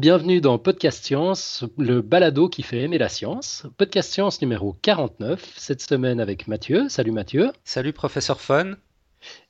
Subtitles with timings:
[0.00, 3.66] Bienvenue dans Podcast Science, le balado qui fait aimer la science.
[3.76, 6.88] Podcast Science numéro 49, cette semaine avec Mathieu.
[6.88, 7.52] Salut Mathieu.
[7.64, 8.76] Salut professeur Fun.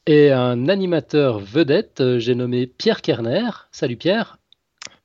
[0.06, 3.48] Et un animateur vedette, euh, j'ai nommé Pierre Kerner.
[3.70, 4.38] Salut Pierre.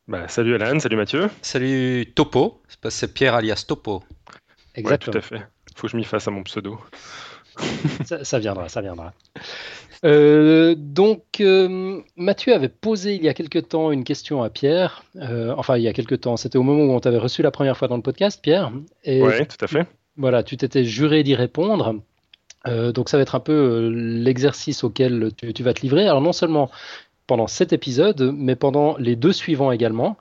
[0.08, 1.30] Bah, salut Alan, salut Mathieu.
[1.44, 4.04] Salut Topo, c'est Pierre alias Topo.
[4.74, 5.12] Exactement.
[5.12, 5.48] tout à fait.
[5.76, 6.80] Faut que je m'y fasse à mon pseudo.
[8.24, 9.14] ça, viendra, ça viendra.
[10.06, 15.04] Euh, donc, euh, Mathieu avait posé il y a quelque temps une question à Pierre.
[15.58, 17.78] enfin, il y a quelque temps, c'était au moment où on t'avait reçu la première
[17.78, 18.72] fois dans le podcast, Pierre.
[19.06, 19.88] Oui, tout à fait.
[20.18, 21.96] Voilà, tu t'étais juré d'y répondre.
[22.68, 26.08] Euh, donc ça va être un peu euh, l'exercice auquel tu, vas te livrer.
[26.08, 26.72] Alors non seulement
[27.28, 30.18] pendant cet épisode, mais pendant les deux suivants également.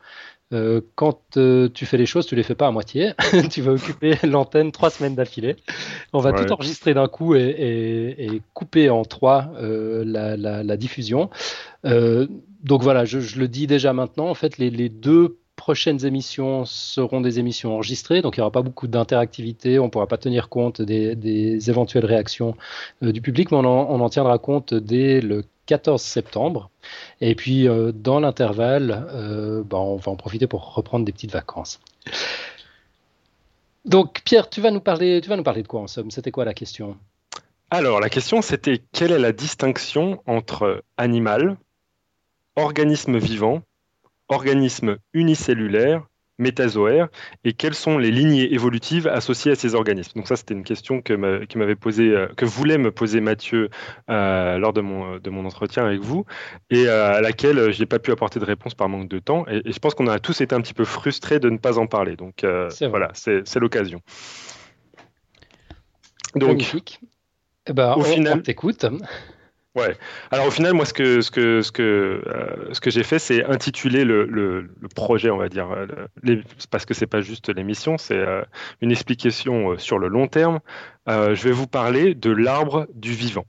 [0.55, 1.39] Euh, quand
[1.75, 3.13] tu fais les choses, tu les fais pas à moitié.
[3.51, 5.57] tu vas occuper l'antenne trois semaines d'affilée.
[6.13, 11.31] On va tout enregistrer d'un coup et, couper en trois la, diffusion.
[11.85, 14.29] donc voilà, je, le dis déjà maintenant.
[14.29, 18.51] En fait, les, les deux prochaines émissions seront des émissions enregistrées, donc il n'y aura
[18.51, 22.57] pas beaucoup d'interactivité, on ne pourra pas tenir compte des, éventuelles réactions
[23.03, 26.71] euh, du public, mais on en, tiendra compte dès le 14 septembre.
[27.21, 31.33] Et puis, euh, dans l'intervalle, euh, bah, on va en profiter pour reprendre des petites
[31.33, 31.81] vacances.
[33.85, 36.11] Donc, Pierre, tu vas nous parler, tu vas nous parler de quoi en somme?
[36.11, 36.97] C'était quoi la question?
[37.71, 41.57] Alors, la question, c'était quelle est la distinction entre animal,
[42.57, 43.63] organisme vivant
[44.29, 46.07] organismes unicellulaires,
[46.39, 47.09] métazoaires,
[47.45, 50.13] et quelles sont les lignées évolutives associées à ces organismes?
[50.17, 53.71] Donc ça, c'était une question que m'avait posé, euh, que voulait me poser Mathieu
[54.11, 56.25] euh, lors de mon, de mon entretien avec vous,
[56.71, 59.47] et euh, à laquelle je n'ai pas pu apporter de réponse par manque de temps.
[59.49, 61.87] Et, je pense qu'on a tous été un petit peu frustrés de ne pas en
[61.87, 62.17] parler.
[62.17, 62.45] Donc
[62.81, 64.01] voilà, c'est l'occasion.
[66.35, 66.75] Donc.
[67.67, 68.85] Eh ben, au final, on t'écoute.
[69.75, 69.97] Ouais.
[70.31, 73.19] Alors au final, moi, ce que ce que ce que euh, ce que j'ai fait,
[73.19, 77.99] c'est intituler le, le, projet, on va dire, euh, parce que c'est pas juste l'émission,
[77.99, 78.43] c'est euh,
[78.81, 80.61] une explication sur le long terme.
[81.09, 83.47] je vais vous parler de l'arbre du vivant.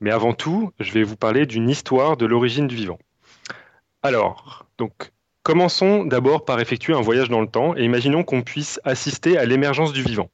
[0.00, 2.98] Mais avant tout, je vais vous parler d'une histoire de l'origine du vivant.
[4.02, 5.12] Alors, donc,
[5.44, 9.44] commençons d'abord par effectuer un voyage dans le temps et imaginons qu'on puisse assister à
[9.44, 10.28] l'émergence du vivant.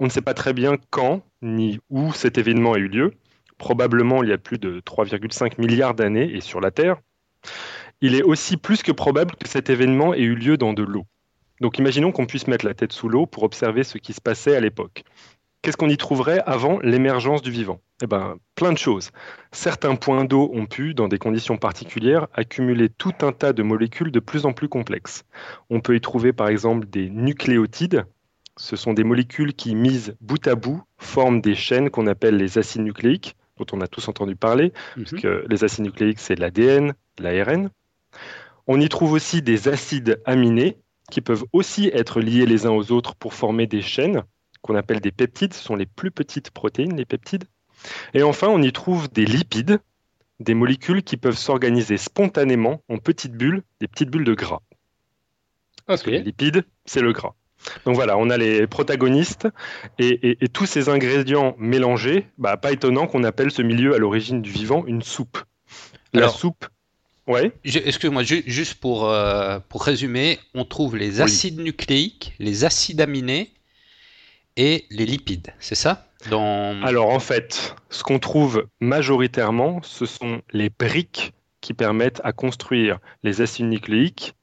[0.00, 3.14] On ne sait pas très bien quand ni où cet événement a eu lieu
[3.58, 6.96] probablement il y a plus de 3,5 milliards d'années et sur la Terre,
[8.00, 11.04] il est aussi plus que probable que cet événement ait eu lieu dans de l'eau.
[11.60, 14.54] Donc imaginons qu'on puisse mettre la tête sous l'eau pour observer ce qui se passait
[14.54, 15.04] à l'époque.
[15.60, 17.80] Qu'est-ce qu'on y trouverait avant l'émergence du vivant?
[18.00, 19.10] Eh bien, plein de choses.
[19.50, 24.12] Certains points d'eau ont pu, dans des conditions particulières, accumuler tout un tas de molécules
[24.12, 25.24] de plus en plus complexes.
[25.68, 28.04] On peut y trouver par exemple des nucléotides.
[28.56, 32.56] Ce sont des molécules qui, mises bout à bout, forment des chaînes qu'on appelle les
[32.58, 36.94] acides nucléiques dont on a tous entendu parler, parce que les acides nucléiques, c'est l'ADN,
[37.18, 37.70] l'ARN.
[38.66, 40.76] On y trouve aussi des acides aminés
[41.10, 44.22] qui peuvent aussi être liés les uns aux autres pour former des chaînes
[44.62, 45.54] qu'on appelle des peptides.
[45.54, 47.44] Ce sont les plus petites protéines, les peptides.
[48.14, 49.80] Et enfin, on y trouve des lipides,
[50.40, 54.60] des molécules qui peuvent s'organiser spontanément en petites bulles, des petites bulles de gras.
[56.06, 57.34] les lipides, c'est le gras.
[57.84, 59.48] Donc voilà, on a les protagonistes
[59.98, 64.50] et, tous ces ingrédients mélangés, bah, pas étonnant qu'on appelle ce milieu à l'origine du
[64.50, 65.38] vivant une soupe.
[66.12, 66.66] La soupe.
[67.26, 67.52] Ouais.
[67.64, 73.52] Excuse-moi, juste pour, euh, pour résumer, on trouve les acides nucléiques, les acides aminés
[74.56, 76.06] et les lipides, c'est ça?
[76.30, 76.82] Dans...
[76.82, 82.98] Alors en fait, ce qu'on trouve majoritairement, ce sont les briques qui permettent à construire
[83.22, 84.34] les acides nucléiques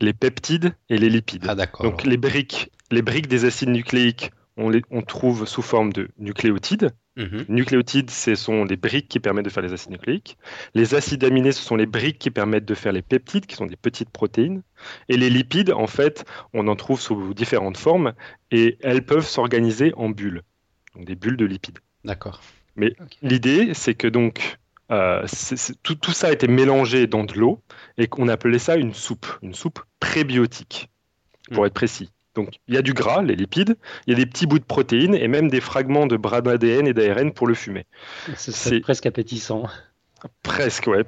[0.00, 1.46] les peptides et les lipides.
[1.48, 5.92] Ah, Donc les briques, les briques des acides nucléiques, on les on trouve sous forme
[5.92, 6.90] de nucléotides.
[7.16, 7.44] Mhm.
[7.48, 10.38] Nucléotides, ce sont les briques qui permettent de faire les acides nucléiques.
[10.74, 13.66] Les acides aminés, ce sont les briques qui permettent de faire les peptides, qui sont
[13.66, 14.62] des petites protéines.
[15.08, 16.24] Et les lipides, en fait,
[16.54, 18.14] on en trouve sous différentes formes
[18.50, 20.42] et elles peuvent s'organiser en bulles,
[20.94, 21.78] donc des bulles de lipides.
[22.04, 22.40] D'accord.
[22.76, 24.56] Mais l'idée, c'est que donc
[24.90, 25.24] euh,
[25.82, 27.62] tout, tout, ça a été mélangé dans de l'eau
[27.98, 30.90] et qu'on appelait ça une soupe, une soupe prébiotique,
[31.52, 31.66] pour mm.
[31.66, 32.10] être précis.
[32.34, 33.76] Donc il y a du gras, les lipides,
[34.06, 36.86] il y a des petits bouts de protéines et même des fragments de bras d'ADN
[36.86, 37.86] et d'ARN pour le fumer.
[38.36, 39.68] C'est presque appétissant.
[40.42, 41.02] Presque, ouais.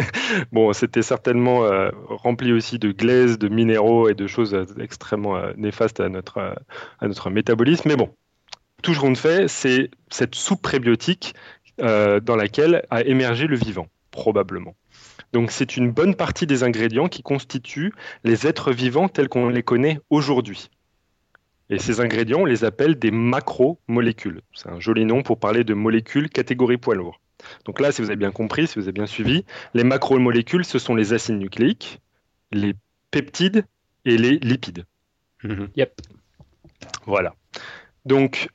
[0.52, 5.38] bon, c'était certainement euh, rempli aussi de glaise, de minéraux et de choses euh, extrêmement
[5.56, 6.38] néfastes à notre,
[6.98, 7.88] à notre métabolisme.
[7.90, 8.14] Mais bon,
[8.82, 11.34] tout ce qu'on fait, c'est cette soupe prébiotique
[11.80, 14.74] euh, dans laquelle a émergé le vivant, probablement.
[15.32, 17.92] Donc c'est une bonne partie des ingrédients qui constituent
[18.22, 20.70] les êtres vivants tels qu'on les connaît aujourd'hui.
[21.70, 24.42] Et ces ingrédients, on les appelle des macromolécules.
[24.52, 27.20] C'est un joli nom pour parler de molécules catégorie poids lourd.
[27.64, 30.78] Donc là, si vous avez bien compris, si vous avez bien suivi, les macromolécules, ce
[30.78, 32.00] sont les acides nucléiques,
[32.52, 32.74] les
[33.10, 33.64] peptides
[34.04, 34.84] et les lipides.
[35.42, 35.68] Mhm.
[35.76, 36.00] Yep.
[37.06, 37.34] Voilà.
[38.04, 38.48] Donc,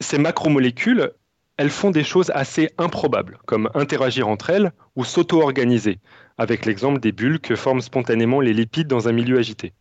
[0.00, 1.12] ces macromolécules,
[1.56, 5.98] elles font des choses assez improbables, comme interagir entre elles ou s'auto-organiser,
[6.38, 9.72] avec l'exemple des bulles que forment spontanément les lipides dans un milieu agité.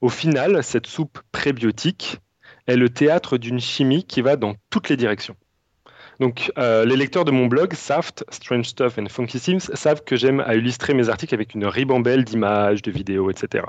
[0.00, 2.18] Au final, cette soupe prébiotique
[2.66, 5.36] est le théâtre d'une chimie qui va dans toutes les directions.
[6.20, 10.16] Donc, euh, les lecteurs de mon blog, Saft, Strange Stuff and Funky Sims, savent que
[10.16, 13.64] j'aime à illustrer mes articles avec une ribambelle d'images, de vidéos, etc.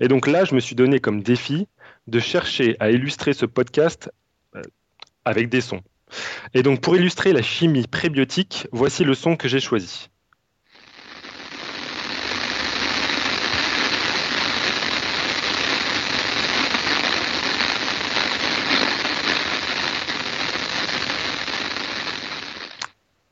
[0.00, 1.68] Et donc là, je me suis donné comme défi
[2.06, 4.10] de chercher à illustrer ce podcast
[4.54, 4.62] euh,
[5.24, 5.80] avec des sons.
[6.54, 10.08] Et donc, pour illustrer la chimie prébiotique, voici le son que j'ai choisi.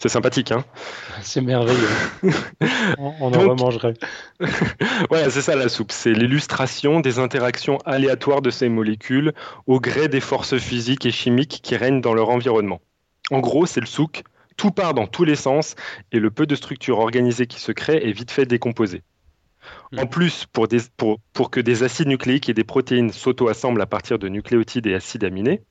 [0.05, 0.67] C'est sympathique, hein
[1.23, 1.89] C'est merveilleux.
[2.99, 3.95] on, en remangerait.
[5.09, 5.93] voilà, c'est ça la soupe.
[5.93, 9.33] C'est l'illustration des interactions aléatoires de ces molécules
[9.67, 12.83] au gré des forces physiques et chimiques qui règnent dans leur environnement.
[13.31, 14.25] En gros, c'est le souk.
[14.59, 15.75] Tout part dans tous les sens
[16.13, 19.05] et le peu de structure organisée qui se crée est vite fait décomposé.
[19.91, 20.01] Hmm.
[20.01, 20.69] En plus, pour,
[21.33, 25.25] pour, que des acides nucléiques et des protéines s'auto-assemblent à partir de nucléotides et acides
[25.25, 25.63] aminés,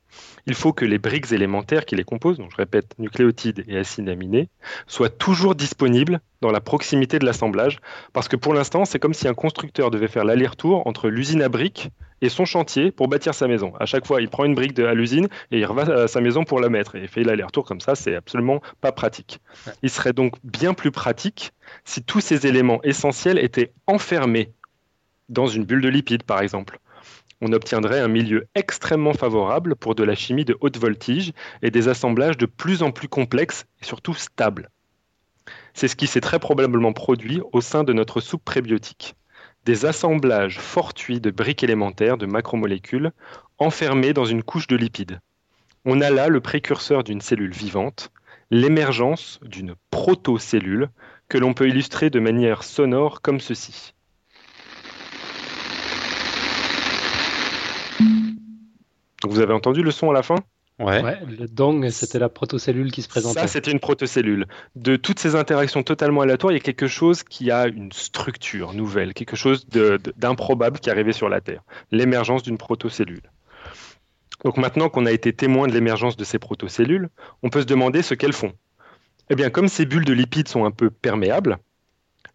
[0.45, 4.09] il faut que les briques élémentaires qui les composent, donc je répète, nucléotides et acides
[4.09, 4.49] aminés,
[4.87, 7.79] soient toujours disponibles dans la proximité de l'assemblage,
[8.11, 11.49] parce que pour l'instant, c'est comme si un constructeur devait faire l'aller-retour entre l'usine à
[11.49, 11.89] briques
[12.21, 13.73] et son chantier pour bâtir sa maison.
[13.79, 16.21] À chaque fois, il prend une brique de, à l'usine et il revient à sa
[16.21, 16.95] maison pour la mettre.
[16.95, 19.39] Et il fait l'aller-retour comme ça, c'est absolument pas pratique.
[19.81, 21.53] Il serait donc bien plus pratique
[21.83, 24.53] si tous ces éléments essentiels étaient enfermés
[25.29, 26.79] dans une bulle de lipides, par exemple
[27.43, 31.89] on obtiendrait un milieu extrêmement favorable pour de la chimie de haute voltige et des
[31.89, 34.69] assemblages de plus en plus complexes et surtout stables.
[35.73, 39.15] C'est ce qui s'est très probablement produit au sein de notre soupe prébiotique.
[39.65, 43.11] Des assemblages fortuits de briques élémentaires de macromolécules
[43.57, 45.19] enfermées dans une couche de lipides.
[45.83, 48.09] On a là le précurseur d'une cellule vivante,
[48.51, 50.89] l'émergence d'une protocellule
[51.27, 53.92] que l'on peut illustrer de manière sonore comme ceci.
[59.23, 60.35] Vous avez entendu le son à la fin?
[60.79, 61.01] Ouais.
[61.25, 63.41] le dong, c'était la protocellule qui se présentait.
[63.41, 64.47] Ça, c'était une protocellule.
[64.75, 68.73] De toutes ces interactions totalement aléatoires, il y a quelque chose qui a une structure
[68.73, 69.67] nouvelle, quelque chose
[70.17, 71.61] d'improbable qui est arrivé sur la Terre.
[71.91, 73.21] L'émergence d'une protocellule.
[74.43, 77.09] Donc maintenant qu'on a été témoin de l'émergence de ces protocellules,
[77.43, 78.53] on peut se demander ce qu'elles font.
[79.29, 81.59] Eh bien, comme ces bulles de lipides sont un peu perméables,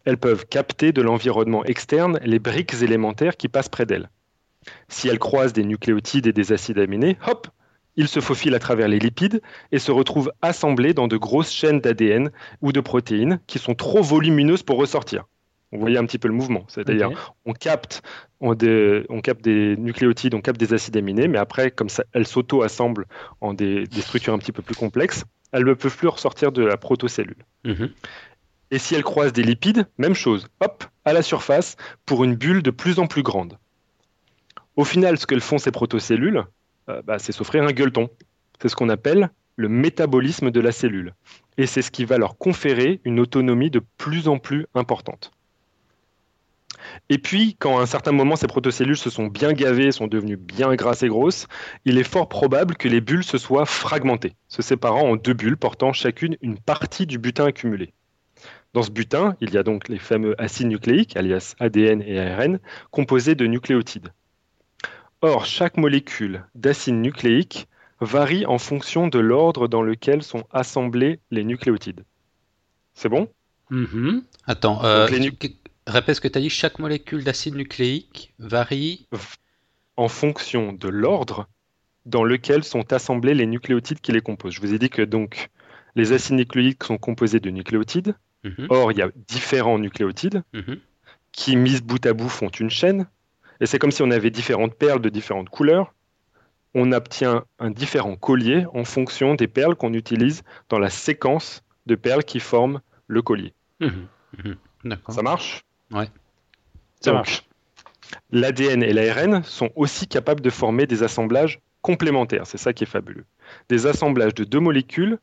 [0.05, 4.09] elles peuvent capter de l'environnement externe les briques élémentaires qui passent près d'elles.
[4.87, 7.47] Si elles croisent des nucléotides et des acides aminés, hop,
[7.95, 9.41] ils se faufilent à travers les lipides
[9.71, 14.01] et se retrouvent assemblés dans de grosses chaînes d'ADN ou de protéines qui sont trop
[14.01, 15.25] volumineuses pour ressortir.
[15.71, 16.65] Vous voyez un petit peu le mouvement.
[16.67, 18.01] C'est-à-dire, on, capte,
[18.39, 23.05] on, capte des nucléotides, on capte des acides aminés, mais après, comme ça, elles s'auto-assemblent
[23.41, 26.77] en des, structures un petit peu plus complexes, elles ne peuvent plus ressortir de la
[26.77, 27.45] protocellule.
[27.65, 27.89] Mhm.
[28.71, 30.47] Et si elles croisent des lipides, même chose.
[30.59, 31.75] Hop, à la surface,
[32.05, 33.57] pour une bulle de plus en plus grande.
[34.79, 36.45] Au final, ce que font ces protocellules,
[36.87, 38.09] euh, bah, c'est s'offrir un gueuleton.
[38.61, 41.15] C'est ce qu'on appelle le métabolisme de la cellule.
[41.57, 45.31] Et c'est ce qui va leur conférer une autonomie de plus en plus importante.
[47.09, 50.37] Et puis, quand à un certain moment ces protocellules se sont bien gavées, sont devenues
[50.37, 51.47] bien grasses et grosses,
[51.83, 55.57] il est fort probable que les bulles se soient fragmentées, se séparant en deux bulles
[55.57, 57.91] portant chacune une partie du butin accumulé.
[58.73, 62.59] Dans ce butin, il y a donc les fameux acides nucléiques, alias ADN et ARN,
[62.91, 64.13] composés de nucléotides.
[65.21, 67.67] Or, chaque molécule d'acide nucléique
[67.99, 72.05] varie en fonction de l'ordre dans lequel sont assemblés les nucléotides.
[72.93, 73.27] C'est bon?
[73.71, 74.23] Mm-hmm.
[74.47, 75.07] Attends, euh,
[75.87, 76.49] répète ce que tu as dit.
[76.49, 79.07] Chaque molécule d'acide nucléique varie
[79.97, 81.47] en fonction de l'ordre
[82.05, 84.53] dans lequel sont assemblés les nucléotides qui les composent.
[84.53, 85.49] Je vous ai dit que donc
[85.95, 88.15] les acides nucléiques sont composés de nucléotides.
[88.45, 88.67] Mm-hmm.
[88.69, 90.79] Or, il y a différents nucléotides mm-hmm.
[91.33, 93.05] qui, mis bout à bout, font une chaîne.
[93.61, 95.93] Et c'est comme si on avait différentes perles de différentes couleurs.
[96.75, 101.95] On obtient un différent collier en fonction des perles qu'on utilise dans la séquence de
[101.95, 103.53] perles qui forment le collier.
[103.79, 103.87] Mmh,
[104.43, 104.93] mmh.
[105.09, 105.63] Ça marche?
[105.91, 106.07] Ouais.
[107.01, 107.45] Ça marche.
[108.31, 112.45] L'ADN et l'ARN sont aussi capables de former des assemblages complémentaires.
[112.45, 113.25] C'est ça qui est fabuleux.
[113.69, 115.17] Des assemblages de deux molécules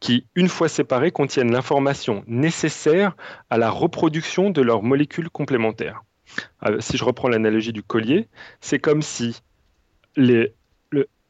[0.00, 3.16] qui, une fois séparées, contiennent l'information nécessaire
[3.50, 6.02] à la reproduction de leurs molécules complémentaires.
[6.66, 8.28] Euh, si je reprends l'analogie du collier,
[8.60, 9.40] c'est comme si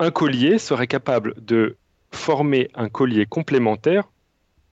[0.01, 1.77] un collier serait capable de
[2.13, 4.05] former un collier complémentaire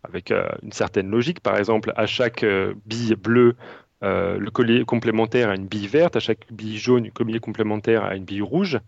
[0.05, 1.41] avec euh, une certaine logique.
[1.41, 3.57] Par exemple, à chaque euh, bille bleue
[4.03, 8.05] euh, le collier complémentaire a une bille verte, à chaque bille jaune, le collier complémentaire
[8.05, 8.79] a une bille rouge.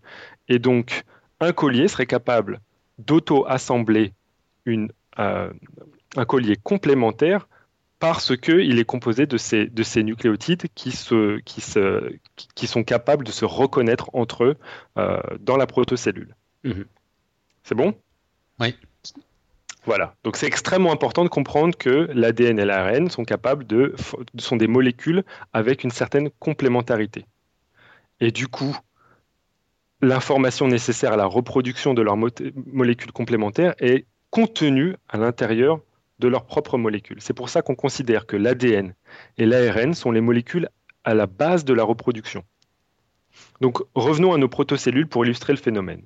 [0.47, 1.03] Et donc,
[1.39, 2.59] un collier serait capable
[2.99, 4.13] d'auto-assembler
[5.17, 7.47] un collier complémentaire
[7.99, 12.13] parce qu'il est composé de ces, de ces nucléotides qui, se, qui, se,
[12.55, 14.55] qui, sont capables de se reconnaître entre eux
[14.97, 16.35] euh, dans la protocellule.
[16.63, 16.85] Mhm.
[17.63, 17.93] C'est bon?
[18.59, 18.75] Oui.
[19.85, 20.15] Voilà.
[20.23, 23.95] Donc c'est extrêmement important de comprendre que l'ADN et l'ARN sont capables de
[24.37, 27.25] sont des molécules avec une certaine complémentarité.
[28.19, 28.77] Et du coup,
[30.01, 35.79] l'information nécessaire à la reproduction de leurs molécules complémentaires est contenue à l'intérieur
[36.19, 37.21] de leurs propres molécules.
[37.21, 38.93] C'est pour ça qu'on considère que l'ADN
[39.37, 40.69] et l'ARN sont les molécules
[41.03, 42.43] à la base de la reproduction.
[43.61, 46.03] Donc revenons à nos protocellules pour illustrer le phénomène.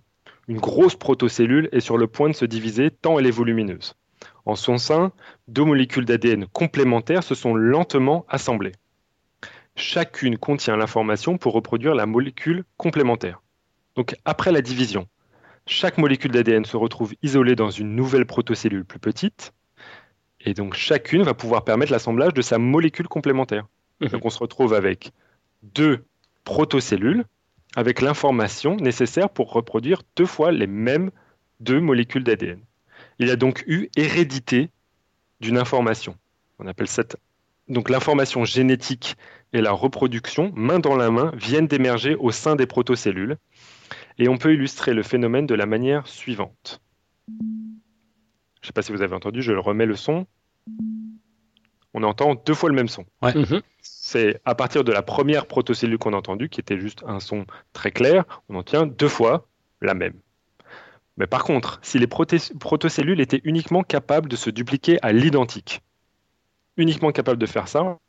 [0.48, 3.96] Une grosse protocellule est sur le point de se diviser tant elle est volumineuse.
[4.46, 5.12] En son sein,
[5.48, 8.74] deux molécules d'ADN complémentaires se sont lentement assemblées.
[9.75, 13.41] Chacune contient l'information pour reproduire la molécule complémentaire.
[13.96, 15.08] Donc après la division,
[15.65, 19.53] chaque molécule d'ADN se retrouve isolée dans une nouvelle protocellule plus petite,
[20.44, 23.68] et donc chacune va pouvoir permettre l'assemblage de sa molécule complémentaire.
[24.02, 24.10] Mhm.
[24.10, 25.12] Donc on se retrouve avec
[25.62, 26.04] deux
[26.44, 27.26] protocellules
[27.76, 31.12] avec l'information nécessaire pour reproduire deux fois les mêmes
[31.60, 32.60] deux molécules d'ADN.
[33.20, 34.70] Il y a donc eu hérédité
[35.40, 36.16] d'une information.
[36.60, 37.18] On appelle cette
[37.70, 39.16] donc l'information génétique
[39.54, 43.38] et la reproduction, main dans la main, viennent d'émerger au sein des protocellules.
[44.18, 46.82] Et on peut illustrer le phénomène de la manière suivante.
[48.63, 50.25] Je ne sais pas si vous avez entendu, je remets le son.
[51.93, 53.05] On entend deux fois le même son.
[53.22, 53.62] Mhm.
[53.82, 57.46] C'est à partir de la première protocellule qu'on a entendue, qui était juste un son
[57.74, 59.48] très clair, on en tient deux fois
[59.82, 60.13] la même.
[61.17, 65.82] Mais par contre, si les protocellules étaient uniquement capables de se dupliquer à l'identique,
[66.77, 68.00] uniquement capables de faire ça,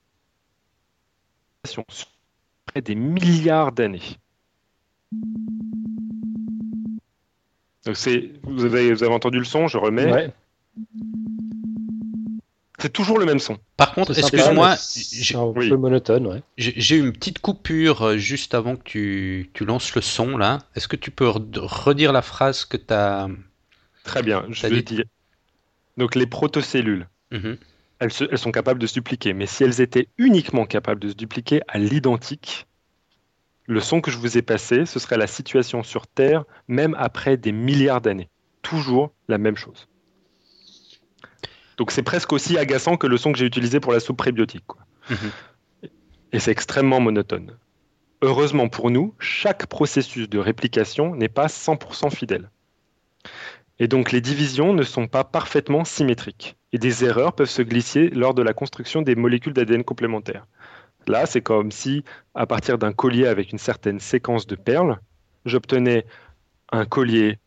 [2.66, 4.18] près des milliards d'années.
[7.84, 10.32] Donc c'est, vous avez, vous avez entendu le son, je remets.
[12.78, 13.57] C'est toujours le même son.
[13.76, 16.43] Par contre, excuse-moi, j'ai un peu monotone, ouais.
[16.59, 20.59] J'ai une petite coupure euh, juste avant que tu, tu lances le son là.
[20.75, 23.28] Est-ce que tu peux redire la phrase que tu as
[24.02, 25.04] Très bien, je vais dire.
[25.97, 27.57] Donc les protocellules, mhm.
[28.00, 31.14] elles, elles, sont capables de se dupliquer, mais si elles étaient uniquement capables de se
[31.14, 32.66] dupliquer à l'identique,
[33.66, 37.37] le son que je vous ai passé, ce serait la situation sur Terre, même après
[37.37, 38.28] des milliards d'années.
[38.61, 39.88] Toujours la même chose.
[41.76, 44.64] Donc c'est presque aussi agaçant que le son que j'ai utilisé pour la soupe prébiotique.
[45.11, 45.90] Mhm.
[46.33, 47.57] Et c'est extrêmement monotone.
[48.23, 52.50] Heureusement pour nous, chaque processus de réplication n'est pas 100% fidèle.
[53.78, 56.57] Et donc les divisions ne sont pas parfaitement symétriques.
[56.73, 60.47] Et des erreurs peuvent se glisser lors de la construction des molécules d'ADN complémentaires.
[61.07, 62.02] Là, c'est comme si,
[62.35, 64.99] à partir d'un collier avec une certaine séquence de perles,
[65.45, 66.07] j'obtenais
[66.73, 67.38] un collier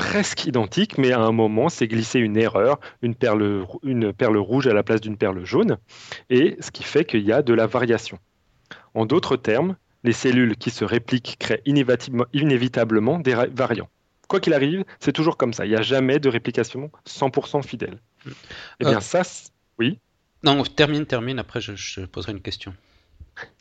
[0.00, 4.66] presque identique, mais à un moment, c'est glissé une erreur, une perle, une perle rouge
[4.66, 5.76] à la place d'une perle jaune,
[6.30, 8.18] et ce qui fait qu'il y a de la variation.
[8.94, 13.90] En d'autres termes, les cellules qui se répliquent créent inévitablement des variants.
[14.26, 15.66] Quoi qu'il arrive, c'est toujours comme ça.
[15.66, 17.98] Il n'y a jamais de réplication 100% fidèle.
[18.26, 19.00] Eh bien, euh.
[19.00, 19.22] ça,
[19.78, 19.98] oui.
[20.42, 21.38] Non, termine, termine.
[21.38, 22.72] Après, je, poserai une question.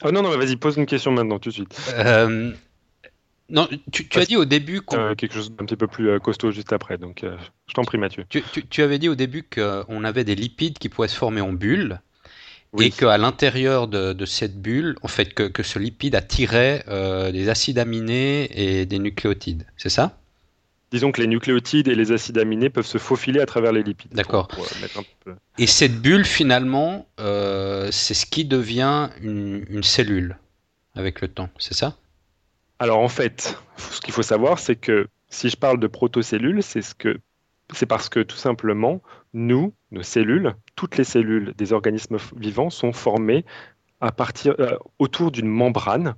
[0.05, 1.77] Oh non, non, vas-y, pose une question maintenant, tout de suite.
[1.95, 2.53] Euh,
[3.49, 5.15] non, tu, as dit au début qu'on...
[5.15, 7.35] quelque chose d'un petit peu plus euh, costaud juste après, donc euh,
[7.67, 8.25] je t'en prie Mathieu.
[8.29, 11.99] Tu, avais dit au début qu'on avait des lipides qui pouvaient se former en bulle,
[12.79, 17.79] et qu'à l'intérieur de, cette bulle, en fait, que, ce lipide attirait euh, des acides
[17.79, 20.17] aminés et des nucléotides, c'est ça?
[20.91, 24.11] Disons que les nucléotides et les acides aminés peuvent se faufiler à travers les lipides.
[24.11, 24.47] D'accord.
[25.59, 30.37] Et cette bulle, finalement, c'est ce qui devient une cellule
[30.95, 31.95] avec le temps, c'est ça?
[32.79, 36.81] Alors en fait, ce qu'il faut savoir, c'est que si je parle de protocellules, c'est
[36.81, 37.19] ce que
[37.73, 39.01] c'est parce que tout simplement,
[39.33, 43.45] nous, nos cellules, toutes les cellules des organismes vivants sont formées
[44.01, 46.15] à partir euh, autour d'une membrane.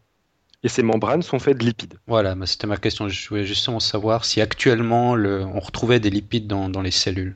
[0.63, 1.95] Et ces membranes sont faites de lipides.
[2.05, 3.09] Voilà, c'était ma question.
[3.09, 7.35] Je voulais justement savoir si actuellement on retrouvait des lipides dans, les cellules.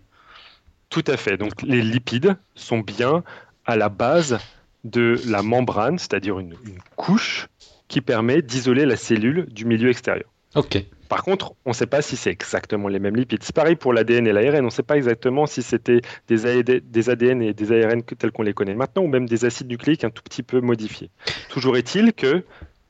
[0.89, 1.35] Tout à fait.
[1.35, 3.23] Donc les lipides sont bien
[3.65, 4.37] à la base
[4.83, 6.55] de la membrane, c'est-à-dire une,
[6.95, 7.47] couche
[7.87, 10.29] qui permet d'isoler la cellule du milieu extérieur.
[10.55, 10.83] Ok.
[11.09, 13.43] Par contre, on ne sait pas si c'est exactement les mêmes lipides.
[13.43, 14.61] C'est pareil pour l'ADN et l'ARN.
[14.61, 16.45] On ne sait pas exactement si c'était des,
[17.09, 20.09] ADN et des ARN tels qu'on les connaît maintenant ou même des acides nucléiques un
[20.09, 21.11] tout petit peu modifiés.
[21.49, 22.43] Toujours est-il que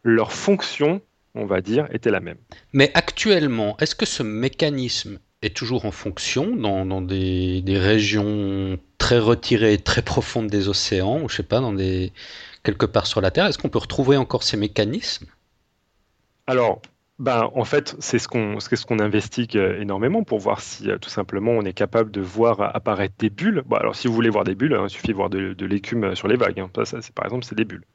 [0.04, 1.02] leur fonction,
[1.34, 2.38] on va dire, était la même.
[2.72, 9.20] Mais actuellement, est-ce que ce mécanisme est toujours en fonction dans, des, des, régions très
[9.20, 12.14] retirées, très profondes des océans, ou je sais pas, dans des
[12.65, 13.45] quelque part sur la Terre.
[13.45, 15.27] Est-ce qu'on peut retrouver encore ces mécanismes?
[16.48, 16.81] Alors,
[17.17, 21.51] ben, en fait, c'est ce qu'on ce investigue euh, énormément pour voir si tout simplement
[21.51, 23.63] on est capable de voir apparaître des bulles.
[23.65, 26.13] Bon, alors si vous voulez voir des bulles, hein, il suffit de voir de, l'écume
[26.15, 26.60] sur les vagues.
[26.60, 26.69] Hein.
[26.74, 27.86] Par exemple, c'est des bulles.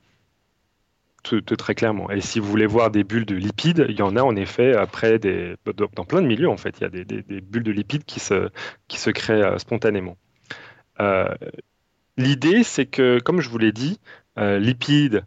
[1.23, 2.11] Tout, très clairement.
[2.11, 4.75] Et si vous voulez voir des bulles de lipides, il y en a en effet
[4.75, 6.79] après des, dans plein de milieux en fait.
[6.79, 10.17] Il y a des, bulles de lipides qui se, créent spontanément.
[10.99, 11.29] Euh,
[12.17, 15.25] l'idée, c'est que, comme je vous l'ai dit, euh, lipides,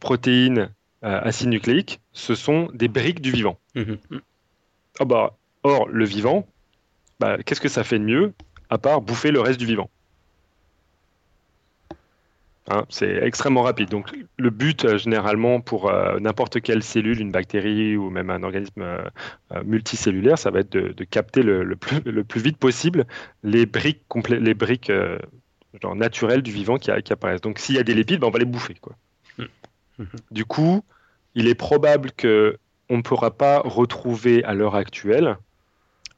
[0.00, 0.70] protéines,
[1.02, 3.58] euh, acides nucléiques, ce sont des briques du vivant.
[3.74, 3.98] Mhm.
[4.98, 6.46] Ah bah, or, le vivant,
[7.20, 8.34] bah, qu'est-ce que ça fait de mieux
[8.68, 9.88] à part bouffer le reste du vivant?
[12.68, 13.88] Hein, c'est extrêmement rapide.
[13.88, 15.90] Donc, le but, généralement, pour
[16.20, 18.84] n'importe quelle cellule, une bactérie ou même un organisme
[19.64, 23.06] multicellulaire, ça va être de, capter le, plus, vite possible
[23.42, 24.92] les briques, les briques
[25.80, 27.40] genre naturel du vivant qui, apparaissent.
[27.40, 28.74] Donc s'il y a des lipides, ben, on va les bouffer.
[28.80, 28.96] Quoi.
[29.38, 29.44] Mmh.
[29.98, 30.04] Mmh.
[30.30, 30.82] Du coup,
[31.34, 35.36] il est probable qu'on ne pourra pas retrouver à l'heure actuelle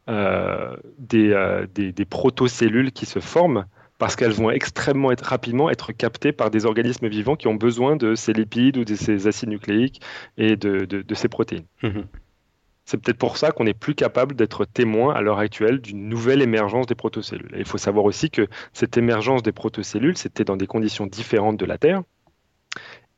[0.09, 0.77] euh,
[1.15, 3.67] euh, des, des, protocellules qui se forment
[3.99, 7.95] parce qu'elles vont extrêmement être, rapidement être captées par des organismes vivants qui ont besoin
[7.95, 10.01] de ces lipides ou de ces acides nucléiques
[10.37, 11.67] et de, de, ces protéines.
[11.83, 12.01] Mmh.
[12.85, 16.43] C'est peut-être pour ça qu'on n'est plus capable d'être témoin à l'heure actuelle d'une nouvelle
[16.43, 17.55] émergence des protocellules.
[17.55, 21.57] Et il faut savoir aussi que cette émergence des protocellules, c'était dans des conditions différentes
[21.57, 22.03] de la Terre,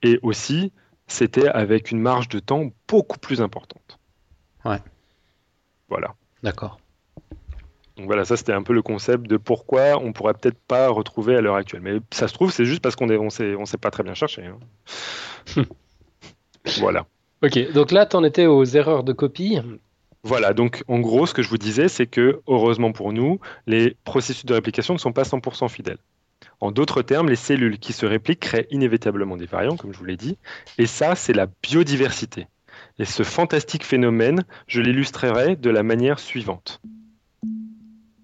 [0.02, 0.72] et aussi
[1.06, 3.98] c'était avec une marge de temps beaucoup plus importante.
[4.64, 4.80] Ouais.
[5.88, 6.14] Voilà.
[6.42, 6.78] D'accord.
[7.96, 11.36] Donc voilà, ça c'était un peu le concept de pourquoi on pourrait peut-être pas retrouver
[11.36, 11.82] à l'heure actuelle.
[11.82, 14.46] Mais ça se trouve, c'est juste parce qu'on ne on sait pas très bien chercher.
[14.46, 14.58] Hein.
[16.78, 17.06] voilà.
[17.44, 19.58] Ok, donc là, tu en étais aux erreurs de copie.
[20.22, 23.98] Voilà, donc en gros, ce que je vous disais, c'est que, heureusement pour nous, les
[24.04, 25.98] processus de réplication ne sont pas 100% fidèles.
[26.60, 30.06] En d'autres termes, les cellules qui se répliquent créent inévitablement des variants, comme je vous
[30.06, 30.38] l'ai dit,
[30.78, 32.46] et ça, c'est la biodiversité.
[32.98, 36.80] Et ce fantastique phénomène, je l'illustrerai de la manière suivante.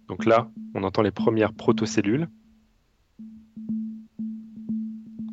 [0.08, 2.26] Donc là, on entend les premières protocellules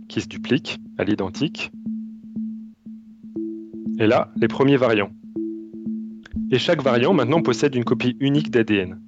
[0.09, 1.71] qui se dupliquent à l'identique.
[3.99, 5.09] Et là, les premiers variants.
[6.51, 8.99] Et chaque variant maintenant possède une copie unique d'ADN.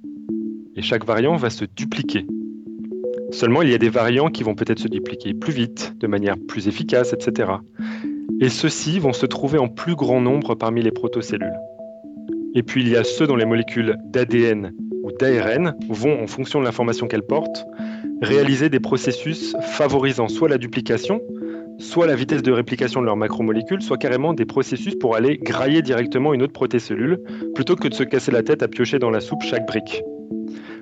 [0.74, 2.26] Et chaque variant va se dupliquer.
[3.30, 6.36] Seulement, il y a des variants qui vont peut-être se dupliquer plus vite, de manière
[6.48, 7.52] plus efficace, etc.
[8.40, 11.58] Et ceux-ci vont se trouver en plus grand nombre parmi les protocellules.
[12.54, 14.72] Et puis il y a ceux dont les molécules d'ADN
[15.04, 17.64] ou d'ARN vont, en fonction de l'information qu'elles portent,
[18.22, 21.20] réaliser des processus favorisant soit la duplication,
[21.80, 25.82] soit la vitesse de réplication de leurs macromolécules, soit carrément des processus pour aller grailler
[25.82, 27.20] directement une autre protécellule,
[27.54, 30.02] plutôt que de se casser la tête à piocher dans la soupe chaque brique.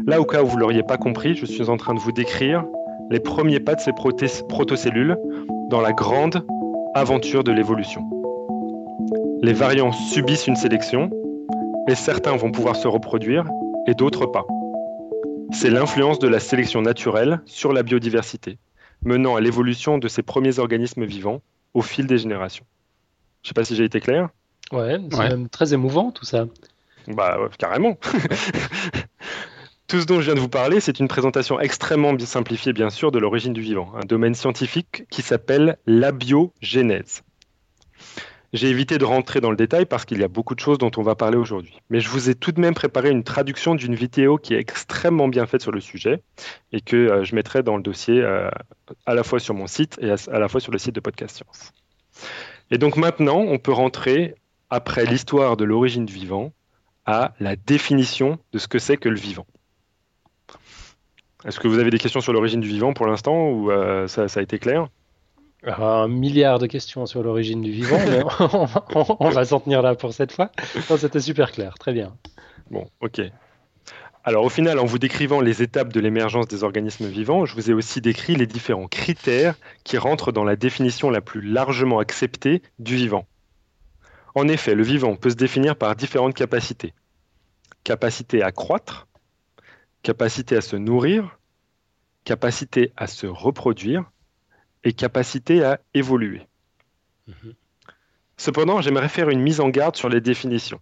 [0.06, 2.12] Là, au cas où vous ne l'auriez pas compris, je suis en train de vous
[2.12, 2.64] décrire
[3.10, 5.16] les premiers pas de ces protocellules
[5.70, 6.44] dans la grande
[6.94, 8.02] aventure de l'évolution.
[9.42, 11.10] Les variants subissent une sélection,
[11.88, 13.44] et certains vont pouvoir se reproduire,
[13.86, 14.44] et d'autres pas.
[15.52, 18.58] C'est l'influence de la sélection naturelle sur la biodiversité
[19.02, 21.42] menant à l'évolution de ces premiers organismes vivants
[21.74, 22.64] au fil des générations.
[23.42, 24.28] Je ne sais pas si j'ai été clair.
[24.72, 26.46] Ouais, c'est même très émouvant tout ça.
[27.06, 27.98] Bah carrément.
[29.86, 32.90] Tout ce dont je viens de vous parler, c'est une présentation extrêmement bien simplifiée, bien
[32.90, 37.22] sûr, de l'origine du vivant, un domaine scientifique qui s'appelle l'abiogénèse.
[38.54, 40.90] J'ai évité de rentrer dans le détail parce qu'il y a beaucoup de choses dont
[40.96, 41.80] on va parler aujourd'hui.
[41.90, 45.28] Mais je vous ai tout de même préparé une traduction d'une vidéo qui est extrêmement
[45.28, 46.22] bien faite sur le sujet
[46.72, 48.48] et que euh, je mettrai dans le dossier euh,
[49.04, 51.36] à la fois sur mon site et à, la fois sur le site de Podcast
[51.36, 51.72] Science.
[52.70, 54.34] Et donc maintenant, on peut rentrer,
[54.70, 56.52] après l'histoire de l'origine du vivant,
[57.04, 59.46] à la définition de ce que c'est que le vivant.
[61.44, 64.26] Est-ce que vous avez des questions sur l'origine du vivant pour l'instant ou euh, ça
[64.34, 64.88] a été clair?
[65.64, 68.22] Un milliard de questions sur l'origine du vivant, mais
[69.20, 70.50] on, va s'en tenir là pour cette fois.
[70.96, 72.16] C'était super clair, très bien.
[72.70, 73.20] Bon, ok.
[74.24, 77.70] Alors au final, en vous décrivant les étapes de l'émergence des organismes vivants, je vous
[77.70, 82.62] ai aussi décrit les différents critères qui rentrent dans la définition la plus largement acceptée
[82.78, 83.26] du vivant.
[84.34, 86.92] En effet, le vivant peut se définir par différentes capacités.
[87.84, 89.08] Capacité à croître,
[90.02, 91.38] capacité à se nourrir,
[92.24, 94.10] capacité à se reproduire,
[94.88, 96.42] et capacité à évoluer.
[97.26, 97.54] Mhm.
[98.38, 100.80] Cependant, j'aimerais faire une mise en garde sur les définitions.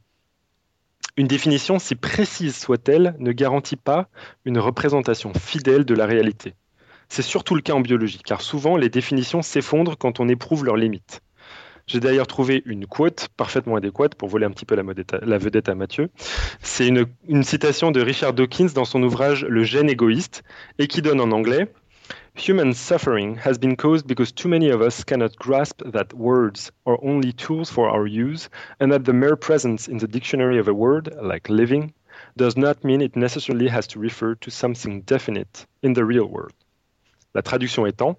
[1.17, 4.09] Une définition, si précise soit-elle, ne garantit pas
[4.45, 6.55] une représentation fidèle de la réalité.
[7.09, 10.77] C'est surtout le cas en biologie, car souvent les définitions s'effondrent quand on éprouve leurs
[10.77, 11.23] limites.
[11.87, 15.75] J'ai d'ailleurs trouvé une quote parfaitement adéquate pour voler un petit peu la, vedette à
[15.75, 16.11] Mathieu.
[16.61, 20.43] C'est une, une citation de Richard Dawkins dans son ouvrage Le gène égoïste,
[20.79, 21.73] et qui donne en anglais
[22.39, 26.99] Human suffering has been caused because too many of us cannot grasp that words are
[27.03, 30.75] only tools for our use, and that the mere presence in the dictionary of a
[30.75, 31.95] word, like living,
[32.37, 36.53] does not mean it necessarily has to refer to something definite in the real world.
[37.35, 38.17] La traduction étant,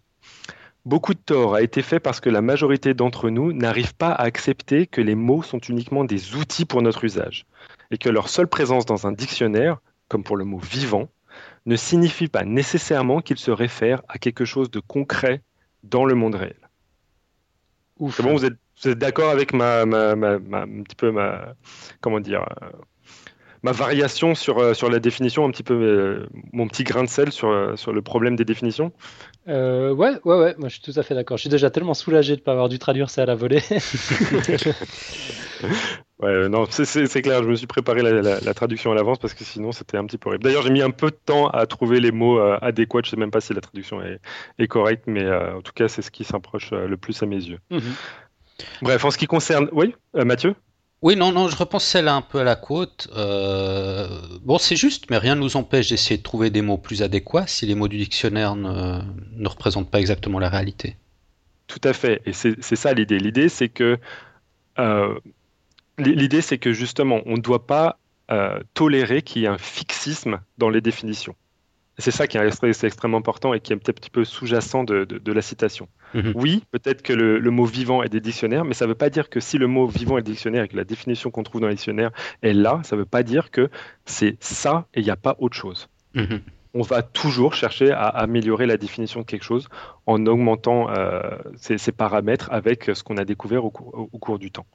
[0.84, 4.24] beaucoup de tort a été fait parce que la majorité d'entre nous n'arrive pas à
[4.24, 7.46] accepter que les mots sont uniquement des outils pour notre usage,
[7.92, 9.78] et que leur seule présence dans un dictionnaire,
[10.08, 11.08] comme pour le mot vivant,
[11.68, 15.42] ne signifie pas nécessairement qu'ils se réfèrent à quelque chose de concret
[15.84, 16.58] dans le monde réel.
[18.12, 21.56] C'est bon, vous êtes, d'accord avec ma, ma, ma, ma, un petit peu ma,
[22.00, 22.70] comment dire, euh,
[23.64, 27.10] ma variation sur, euh, sur la définition, un petit peu euh, mon petit grain de
[27.10, 28.92] sel sur, euh, sur le problème des définitions
[29.48, 31.38] Euh, ouais, ouais, ouais, moi je suis tout à fait d'accord.
[31.38, 33.62] Je suis déjà tellement soulagé de ne pas avoir dû traduire ça à la volée.
[36.20, 39.36] Ouais, non, c'est- clair, je me suis préparé la, la- la traduction à l'avance parce
[39.36, 40.44] que sinon c'était un petit peu horrible.
[40.44, 43.18] D'ailleurs, j'ai mis un peu de temps à trouver les mots euh, adéquats, je sais
[43.18, 44.20] même pas si la traduction est,
[44.58, 47.36] est correcte, mais euh, en tout cas, c'est ce qui s'approche le plus à mes
[47.36, 47.60] yeux.
[47.70, 47.82] Mhm.
[48.82, 49.70] Bref, en ce qui concerne.
[49.72, 50.56] Oui, Mathieu?
[51.02, 53.08] Oui, non, non, je repense celle-là un peu à la côte.
[53.16, 54.08] Euh,
[54.44, 57.48] Bon, c'est juste, mais rien ne nous empêche d'essayer de trouver des mots plus adéquats
[57.48, 59.02] si les mots du dictionnaire ne,
[59.36, 60.96] ne représentent pas exactement la réalité.
[61.68, 63.20] Tout à fait, et c'est ça l'idée.
[63.20, 64.00] L'idée, c'est que.
[64.80, 65.20] euh,
[66.00, 68.00] L'idée, c'est que justement, on ne doit pas
[68.32, 71.36] euh, tolérer qu'il y ait un fixisme dans les définitions.
[72.00, 75.18] C'est ça qui est, extrêmement important et qui est un petit peu sous-jacent de, de-
[75.18, 75.88] de la citation.
[76.14, 76.34] Mhm.
[76.36, 79.10] Oui, peut-être que le, le mot vivant est des dictionnaires, mais ça ne veut pas
[79.10, 81.62] dire que si le mot vivant est le dictionnaire et que la définition qu'on trouve
[81.62, 82.12] dans le dictionnaire
[82.44, 83.70] est là, ça ne veut pas dire que
[84.06, 85.90] c'est ça et il n'y a pas autre chose.
[86.14, 86.42] Mhm.
[86.76, 89.68] On va toujours chercher à améliorer la définition de quelque chose
[90.06, 91.22] en augmentant euh,
[91.56, 94.68] ces, ces paramètres avec ce qu'on a découvert au, cours- au- au cours du temps.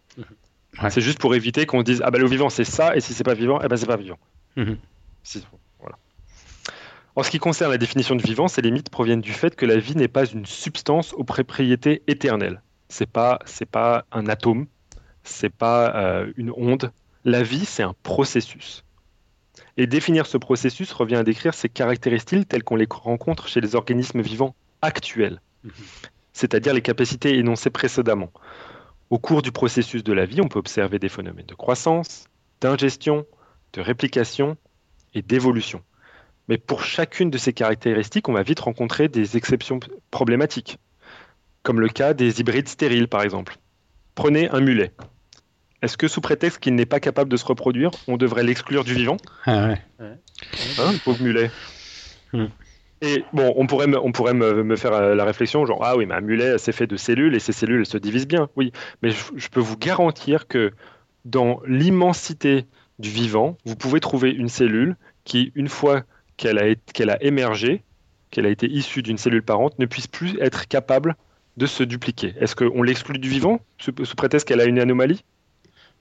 [0.83, 0.91] Ouais.
[0.91, 3.23] C'est juste pour éviter qu'on dise ah ben le vivant c'est ça et si c'est
[3.25, 4.19] pas vivant eh ben c'est pas vivant.
[4.57, 4.77] Mhm.
[7.15, 9.77] En ce qui concerne la définition de vivant, ces limites proviennent du fait que la
[9.77, 12.63] vie n'est pas une substance aux propriétés éternelles.
[12.89, 14.67] C'est pas c'est pas un atome,
[15.23, 16.91] c'est pas euh, une onde.
[17.25, 18.85] La vie c'est un processus.
[19.77, 23.75] Et définir ce processus revient à décrire ses caractéristiques telles qu'on les rencontre chez les
[23.75, 25.73] organismes vivants actuels, Mhm.
[26.33, 28.33] c'est-à-dire les capacités énoncées précédemment.
[29.11, 32.25] Au cours du processus de la vie, on peut observer des phénomènes de croissance,
[32.61, 33.27] d'ingestion,
[33.75, 34.57] de réplication
[35.15, 35.83] et d'évolution.
[36.49, 40.79] Mais pour chacune de ces caractéristiques, on va vite rencontrer des exceptions problématiques,
[41.63, 43.57] comme le cas des hybrides stériles par exemple.
[44.15, 44.93] Prenez un mulet.
[45.83, 48.95] Est-ce que sous prétexte qu'il n'est pas capable de se reproduire, on devrait l'exclure du
[48.95, 49.17] vivant?
[49.47, 49.83] Ah ouais.
[50.01, 51.51] Hein, le pauvre mulet.
[52.33, 52.47] Hmm.
[53.01, 55.97] Et bon, on pourrait, me, on pourrait me, me faire euh, la réflexion, genre, ah
[55.97, 58.49] oui, mais un mulet, c'est fait de cellules et ces cellules, elles se divisent bien.
[58.55, 60.73] Oui, mais je, je peux vous garantir que
[61.25, 62.67] dans l'immensité
[63.01, 66.05] du vivant, vous pouvez trouver une cellule qui, une fois
[66.43, 67.83] qu'elle a, été- qu'elle a émergé,
[68.31, 71.15] qu'elle a été issue d'une cellule parente, ne puisse plus être capable
[71.57, 72.35] de se dupliquer.
[72.41, 75.23] Est-ce qu'on l'exclut du vivant sous, sous prétexte qu'elle a une anomalie?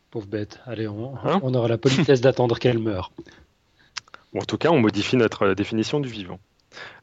[0.09, 0.59] Pauvre bête.
[0.65, 1.39] Allez, on, Hein?
[1.43, 3.11] on aura la politesse d'attendre qu'elle meure.
[4.33, 6.39] Ou en tout cas, on modifie notre euh, définition du vivant.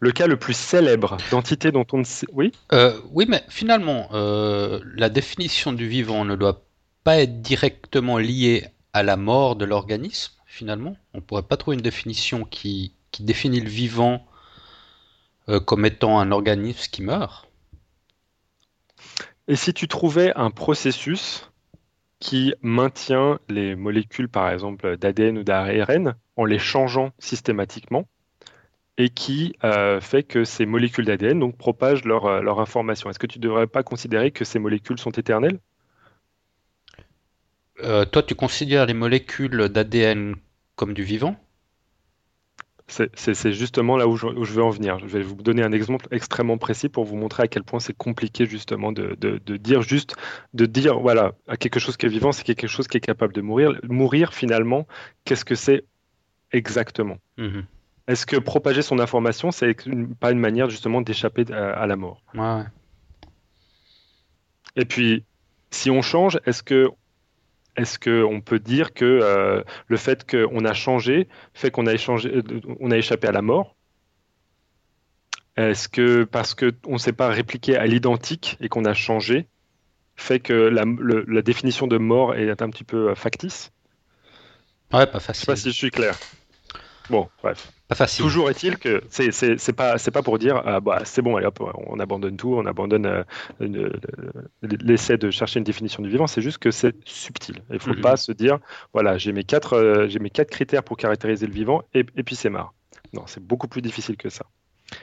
[0.01, 2.27] Le cas le plus célèbre d'entité dont on ne sait...
[2.33, 2.53] Oui?
[2.73, 6.65] Euh, oui, mais finalement, euh, la définition du vivant ne doit
[7.05, 10.97] pas être directement liée à la mort de l'organisme, finalement.
[11.13, 14.25] On pourrait pas trouver une définition qui, qui définit le vivant
[15.49, 17.49] euh, comme étant un organisme qui meurt.
[19.49, 21.51] Et si tu trouvais un processus
[22.21, 28.07] qui maintient les molécules, par exemple, d'ADN ou d'ARN en les changeant systématiquement
[28.99, 33.11] et qui euh, fait que ces molécules d'ADN donc propagent leur, euh, leur information.
[33.11, 35.59] Est-ce que tu ne devrais pas considérer que ces molécules sont éternelles?
[37.83, 40.37] Euh, toi, tu considères les molécules d'ADN
[40.77, 41.37] comme du vivant?
[42.89, 44.99] C'est justement là où je, où je veux en venir.
[44.99, 47.97] Je vais vous donner un exemple extrêmement précis pour vous montrer à quel point c'est
[47.97, 50.17] compliqué justement de, de- de dire juste,
[50.55, 53.35] de dire voilà, à quelque chose qui est vivant, c'est quelque chose qui est capable
[53.35, 53.79] de mourir.
[53.89, 54.87] Mourir finalement,
[55.25, 55.85] qu'est-ce que c'est
[56.53, 57.19] exactement?
[57.37, 57.67] Mhm.
[58.07, 59.77] Est-ce que propager son information, c'est
[60.19, 62.23] pas une manière justement d'échapper à, à la mort?
[62.35, 62.63] Ouais.
[64.77, 65.25] Et puis,
[65.71, 66.89] si on change, est-ce que
[67.79, 72.31] est-ce qu'on peut dire que euh, le fait qu'on a changé fait qu'on a, échangé,
[72.37, 72.43] euh,
[72.81, 73.77] on a échappé à la mort?
[75.57, 79.51] Est-ce que parce qu'on ne s'est pas répliqué à l'identique et qu'on a changé
[80.17, 83.73] fait que la, le- la définition de mort est un petit peu euh, factice?
[84.93, 85.47] Ouais, pas Je sais facile.
[85.47, 86.19] pas si je suis clair.
[87.11, 87.73] Bon, bref.
[87.89, 88.23] Pas facile.
[88.23, 91.47] Toujours est-il que c'est c'est pas c'est pas pour dire ah, bah c'est bon allez
[91.47, 93.23] hop on abandonne tout on abandonne euh,
[93.63, 93.91] euh,
[94.63, 96.27] l'essai de chercher une définition du vivant.
[96.27, 97.63] C'est juste que c'est subtil.
[97.73, 98.59] Il faut pas se dire
[98.93, 102.23] voilà j'ai mes quatre euh, j'ai mes quatre critères pour caractériser le vivant et, et
[102.23, 102.75] puis c'est marre.
[103.15, 104.45] Non c'est beaucoup plus difficile que ça.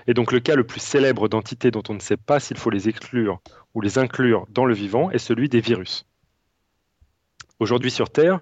[0.05, 2.69] Et donc le cas le plus célèbre d'entités dont on ne sait pas s'il faut
[2.69, 3.39] les exclure
[3.73, 6.05] ou les inclure dans le vivant est celui des virus.
[7.59, 8.41] Aujourd'hui sur Terre,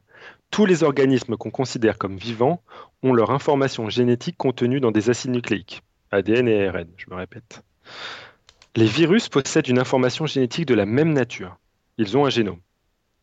[0.54, 2.62] tous les organismes qu'on considère comme vivants
[3.02, 7.64] ont leur information génétique contenue dans des acides nucléiques, ADN et ARN, je me répète.
[8.76, 11.58] Les virus possèdent une information génétique de la même nature.
[11.98, 12.60] Ils ont un génome.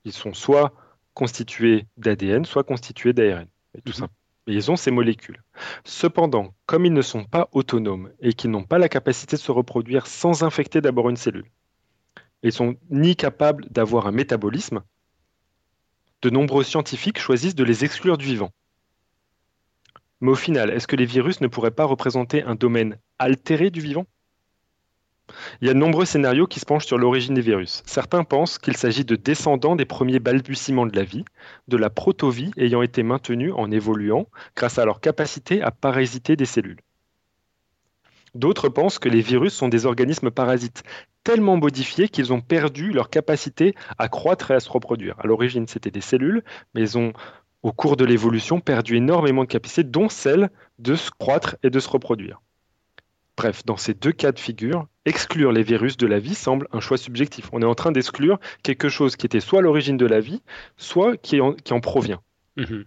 [0.04, 0.72] Ils sont soit
[1.14, 3.46] constitués d'ADN, soit constitués d'ARN.
[3.84, 4.08] Tout mhm.
[4.48, 5.40] Ils ont ces molécules.
[5.84, 9.52] Cependant, comme ils ne sont pas autonomes et qu'ils n'ont pas la capacité de se
[9.52, 11.46] reproduire sans infecter d'abord une cellule,
[12.42, 14.82] ils sont ni capables d'avoir un métabolisme,
[16.22, 18.52] de nombreux scientifiques choisissent de les exclure du vivant.
[20.20, 23.80] Mais au final, est-ce que les virus ne pourraient pas représenter un domaine altéré du
[23.80, 24.06] vivant?
[25.60, 27.82] Il y a de nombreux scénarios qui se penchent sur l'origine des virus.
[27.86, 31.24] Certains pensent qu'il s'agit de descendants des premiers balbutiements de la vie,
[31.68, 36.46] de la protovie ayant été maintenue en évoluant grâce à leur capacité à parasiter des
[36.46, 36.80] cellules.
[38.34, 40.84] D'autres pensent que les virus sont des organismes parasites
[41.24, 45.16] tellement modifiés qu'ils ont perdu leur capacité à croître et à se reproduire.
[45.18, 46.42] À l'origine, c'était des cellules,
[46.74, 47.12] mais ils ont,
[47.62, 51.80] au cours de l'évolution, perdu énormément de capacités, dont celle de se croître et de
[51.80, 52.40] se reproduire.
[53.36, 56.80] Bref, dans ces deux cas de figure, exclure les virus de la vie semble un
[56.80, 57.48] choix subjectif.
[57.52, 60.42] On est en train d'exclure quelque chose qui était soit l'origine de la vie,
[60.76, 62.20] soit qui en, qui en provient.
[62.56, 62.84] Mhm.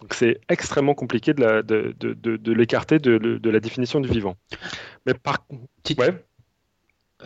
[0.00, 4.36] Donc c'est extrêmement compliqué de, de, l'écarter de, la définition du vivant.
[5.06, 5.44] Mais par
[5.98, 6.24] ouais.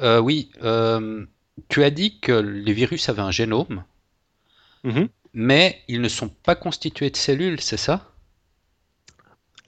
[0.00, 1.26] Euh, oui, euh,
[1.68, 3.84] tu as dit que les virus avaient un génome,
[4.84, 5.08] mhm.
[5.34, 8.08] mais ils ne sont pas constitués de cellules, c'est ça?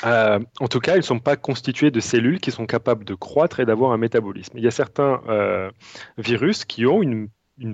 [0.04, 3.14] Euh, en tout cas, ils ne sont pas constitués de cellules qui sont capables de
[3.14, 4.58] croître et d'avoir un métabolisme.
[4.58, 5.20] Il y a certains
[6.18, 7.28] virus qui ont une,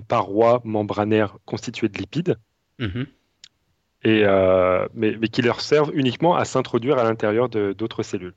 [0.07, 2.37] paroi membranaire constituée de lipides,
[2.79, 3.07] mhm.
[4.03, 8.35] Et, euh, mais, qui leur servent uniquement à s'introduire à l'intérieur d'autres cellules.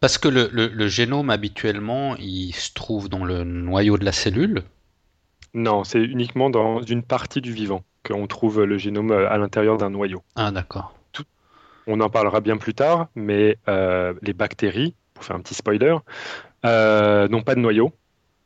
[0.00, 4.62] Parce que le, génome, habituellement, il se trouve dans le noyau de la cellule
[5.54, 9.90] Non, c'est uniquement dans une partie du vivant qu'on trouve le génome à l'intérieur d'un
[9.90, 10.22] noyau.
[10.36, 10.96] Ah, d'accord
[11.86, 15.96] on en parlera bien plus tard, mais euh, les bactéries, pour faire un petit spoiler,
[16.64, 17.92] euh, n'ont pas de noyau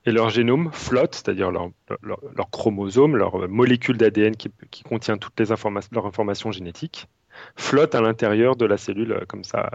[0.07, 1.71] et leur génome flotte, c'est-à-dire leur,
[2.03, 4.51] leur, chromosome, leur molécule d'ADN qui,
[4.83, 7.07] contient toutes les informations, leurs informations génétiques,
[7.57, 9.71] flotte à l'intérieur de la cellule euh, comme ça.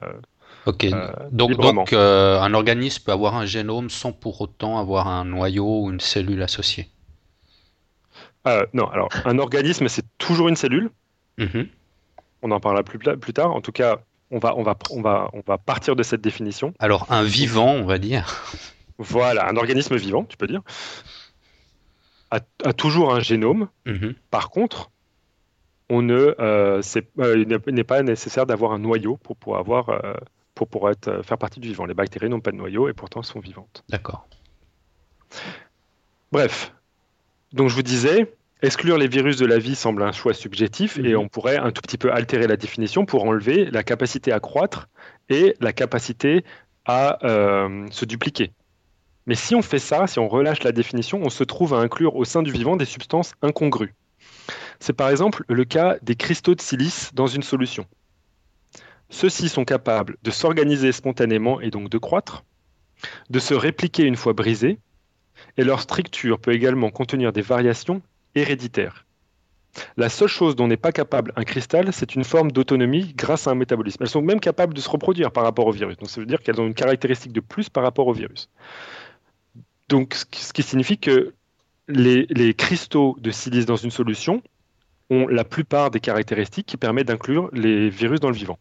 [0.66, 0.88] Ok,
[1.32, 5.92] donc, donc un organisme peut avoir un génome sans pour autant avoir un noyau ou
[5.92, 6.90] une cellule associée
[8.74, 10.90] Non, alors un organisme c'est toujours une cellule.
[11.38, 11.68] Mm-hmm.
[12.42, 13.52] On en parlera plus, plus tard.
[13.52, 14.00] En tout cas,
[14.32, 16.74] on va, on, va, on, va, on va partir de cette définition.
[16.80, 18.44] Alors, un vivant, on va dire.
[18.98, 20.62] Voilà, un organisme vivant, tu peux dire,
[22.32, 22.40] a,
[22.74, 23.70] toujours un génome.
[23.86, 24.16] Mhm.
[24.32, 24.92] Par contre,
[25.90, 26.82] on ne, euh,
[27.20, 30.14] euh, il n'est pas nécessaire d'avoir un noyau pour, pour, avoir, euh,
[30.56, 31.86] pour, pour être, faire partie du vivant.
[31.86, 33.84] Les bactéries n'ont pas de noyau et pourtant sont vivantes.
[33.90, 34.28] D'accord.
[36.32, 36.74] Bref,
[37.54, 41.14] donc je vous disais, Exclure les virus de la vie semble un choix subjectif et
[41.14, 41.18] mhm.
[41.18, 44.88] on pourrait un tout petit peu altérer la définition pour enlever la capacité à croître
[45.30, 46.44] et la capacité
[46.86, 48.54] à euh, se dupliquer.
[49.28, 52.16] Mais si on fait ça, si on relâche la définition, on se trouve à inclure
[52.16, 53.96] au sein du vivant des substances incongrues.
[54.80, 57.86] C'est par exemple le cas des cristaux de silice dans une solution.
[59.10, 62.44] Ceux-ci sont capables de s'organiser spontanément et donc de croître,
[63.30, 64.80] de se répliquer une fois brisés,
[65.58, 68.02] et leur structure peut également contenir des variations
[68.36, 69.06] héréditaire.
[69.98, 73.52] La seule chose dont n'est pas capable un cristal, c'est une forme d'autonomie grâce à
[73.52, 74.02] un métabolisme.
[74.04, 75.98] Elles sont même capables de se reproduire par rapport au virus.
[75.98, 78.50] Donc ça veut dire qu'elles ont une caractéristique de plus par rapport au virus.
[79.90, 81.34] Donc ce qui signifie que
[81.88, 84.42] les, cristaux de silice dans une solution
[85.10, 88.58] ont la plupart des caractéristiques qui permettent d'inclure les virus dans le vivant.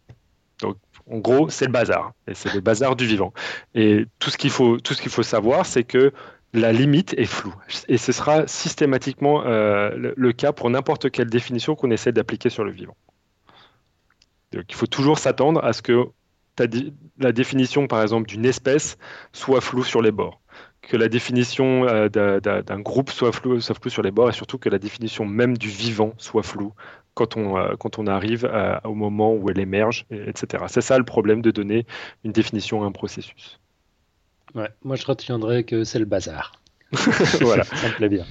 [0.60, 0.76] Donc
[1.10, 2.12] en gros, c'est le bazar.
[2.28, 3.32] Et c'est le bazar du vivant.
[3.74, 4.78] Et tout ce qu'il faut,
[5.22, 6.12] savoir, c'est que
[6.52, 7.54] la limite est floue.
[7.88, 12.64] Et ce sera systématiquement euh, le, cas pour n'importe quelle définition qu'on essaie d'appliquer sur
[12.64, 12.96] le vivant.
[14.52, 16.06] Donc, il faut toujours s'attendre à ce que
[17.18, 18.96] la définition, par exemple, d'une espèce
[19.32, 20.40] soit floue sur les bords,
[20.88, 24.58] que la définition euh, d'un groupe soit floue, soit floue, sur les bords, et surtout
[24.58, 26.72] que la définition même du vivant soit floue
[27.14, 28.50] quand on, euh, quand on arrive
[28.84, 30.64] au moment où elle émerge, etc.
[30.68, 31.86] C'est ça le problème de donner
[32.24, 33.60] une définition à un processus.
[34.54, 36.52] Ouais, moi je retiendrai que c'est le bazar.
[37.40, 37.64] voilà.
[37.64, 38.24] ça me plaît bien.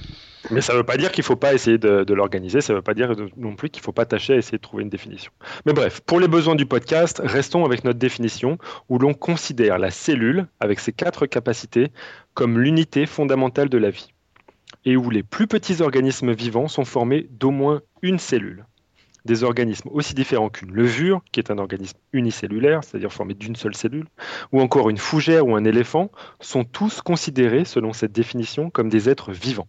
[0.50, 2.78] Mais ça ne veut pas dire qu'il ne faut pas essayer de, l'organiser, ça ne
[2.78, 4.90] veut pas dire non plus qu'il ne faut pas tâcher à essayer de trouver une
[4.90, 5.32] définition.
[5.64, 9.90] Mais bref, pour les besoins du podcast, restons avec notre définition où l'on considère la
[9.90, 11.92] cellule, avec ses quatre capacités,
[12.34, 14.12] comme l'unité fondamentale de la vie,
[14.84, 18.66] et où les plus petits organismes vivants sont formés d'au moins une cellule.
[19.24, 23.74] des organismes aussi différents qu'une levure, qui est un organisme unicellulaire, c'est-à-dire formé d'une seule
[23.74, 24.06] cellule,
[24.52, 29.08] ou encore une fougère ou un éléphant, sont tous considérés, selon cette définition, comme des
[29.08, 29.68] êtres vivants.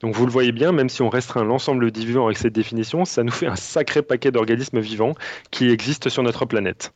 [0.00, 3.04] Donc vous le voyez bien, même si on restreint l'ensemble du vivant avec cette définition,
[3.04, 5.14] ça nous fait un sacré paquet d'organismes vivants
[5.50, 6.92] qui existent sur notre planète.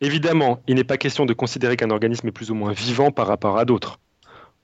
[0.00, 3.26] Évidemment, il n'est pas question de considérer qu'un organisme est plus ou moins vivant par
[3.26, 3.98] rapport à d'autres.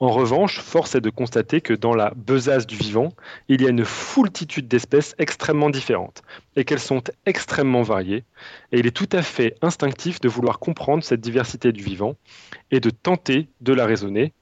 [0.01, 3.11] En revanche, force est de constater que dans la besace du vivant,
[3.49, 6.23] il y a une foultitude d'espèces extrêmement différentes
[6.57, 8.25] et qu'elles sont extrêmement variées.
[8.73, 12.17] Et il est tout à fait instinctif de vouloir comprendre cette diversité du vivant
[12.71, 14.33] et de tenter de la raisonner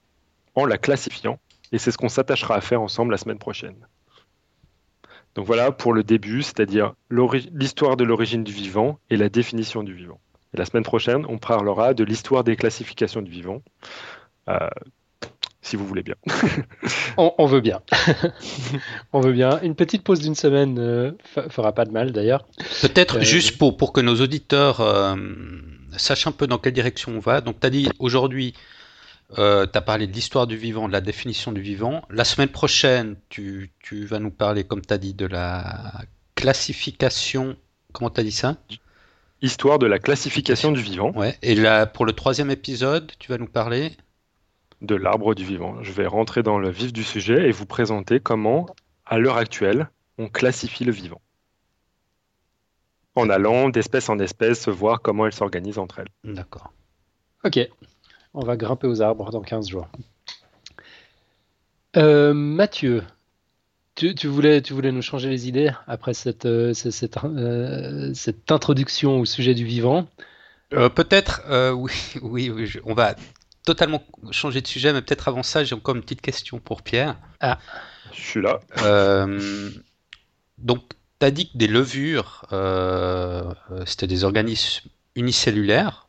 [0.54, 1.38] en la classifiant
[1.72, 3.76] et c'est ce qu'on s'attachera à faire ensemble la semaine prochaine.
[5.34, 9.94] Donc voilà pour le début, c'est-à-dire l'histoire de l'origine du vivant et la définition du
[9.94, 10.20] vivant.
[10.54, 13.62] Et la semaine prochaine, on parlera de l'histoire des classifications du vivant.
[14.48, 14.68] Euh,
[15.62, 16.16] si vous voulez bien.
[17.16, 17.80] on, veut bien.
[19.12, 19.60] on veut bien.
[19.62, 22.46] Une petite pause d'une semaine ne euh, fera pas de mal d'ailleurs.
[22.82, 24.82] Peut-être euh, juste pour, pour que nos auditeurs
[25.96, 27.40] sachent un peu dans quelle direction on va.
[27.40, 28.54] Donc tu as dit aujourd'hui
[29.38, 32.02] euh, tu as parlé de l'histoire du vivant, de la définition du vivant.
[32.10, 36.02] La semaine prochaine, tu, vas nous parler, comme tu as dit, de la
[36.34, 37.56] classification.
[37.92, 38.56] Comment tu as dit ça?
[39.40, 41.12] Histoire de la classification du vivant.
[41.12, 41.36] Ouais.
[41.42, 43.92] Et là, pour le troisième épisode, tu vas nous parler?
[44.80, 45.82] De l'arbre du vivant.
[45.82, 48.66] Je vais rentrer dans le vif du sujet et vous présenter comment,
[49.06, 51.20] à l'heure actuelle, on classifie le vivant.
[53.14, 56.08] En allant d'espèce en espèce, voir comment elles s'organisent entre elles.
[56.24, 56.72] D'accord.
[57.44, 57.58] Ok.
[58.34, 59.88] On va grimper aux arbres dans 15 jours.
[61.96, 63.02] Euh, Mathieu,
[63.94, 66.72] tu, voulais, tu voulais nous changer les idées après cette, euh,
[67.24, 70.08] euh, cette, introduction au sujet du vivant?
[70.70, 71.42] Peut-être,
[71.74, 71.92] oui,
[72.22, 73.14] oui, oui on va
[73.66, 77.18] totalement changer de sujet, mais peut-être avant ça, j'ai encore une petite question pour Pierre.
[77.40, 77.58] Ah,
[78.12, 78.60] je suis là.
[80.56, 80.82] donc,
[81.20, 82.46] tu as dit que des levures,
[83.84, 86.08] c'était des organismes unicellulaires.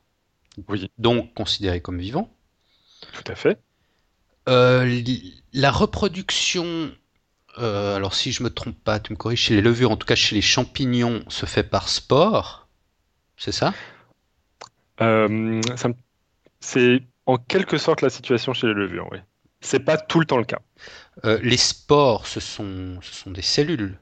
[0.68, 0.92] Oui.
[0.98, 2.34] Donc considérés comme vivants.
[3.12, 3.60] Tout à fait.
[4.50, 5.02] Euh,
[5.54, 6.92] la reproduction,
[7.60, 10.08] euh, alors si je me trompe pas, tu me corriges, chez les levures, en tout
[10.08, 12.68] cas chez les champignons, se fait par sport,
[13.38, 13.74] c'est ça,
[15.02, 15.62] euh,
[16.60, 19.20] C'est en quelque sorte la situation chez les levures, oui.
[19.62, 20.60] C'est pas tout le temps le cas.
[21.42, 23.98] les spores, ce sont, ce sont des cellules.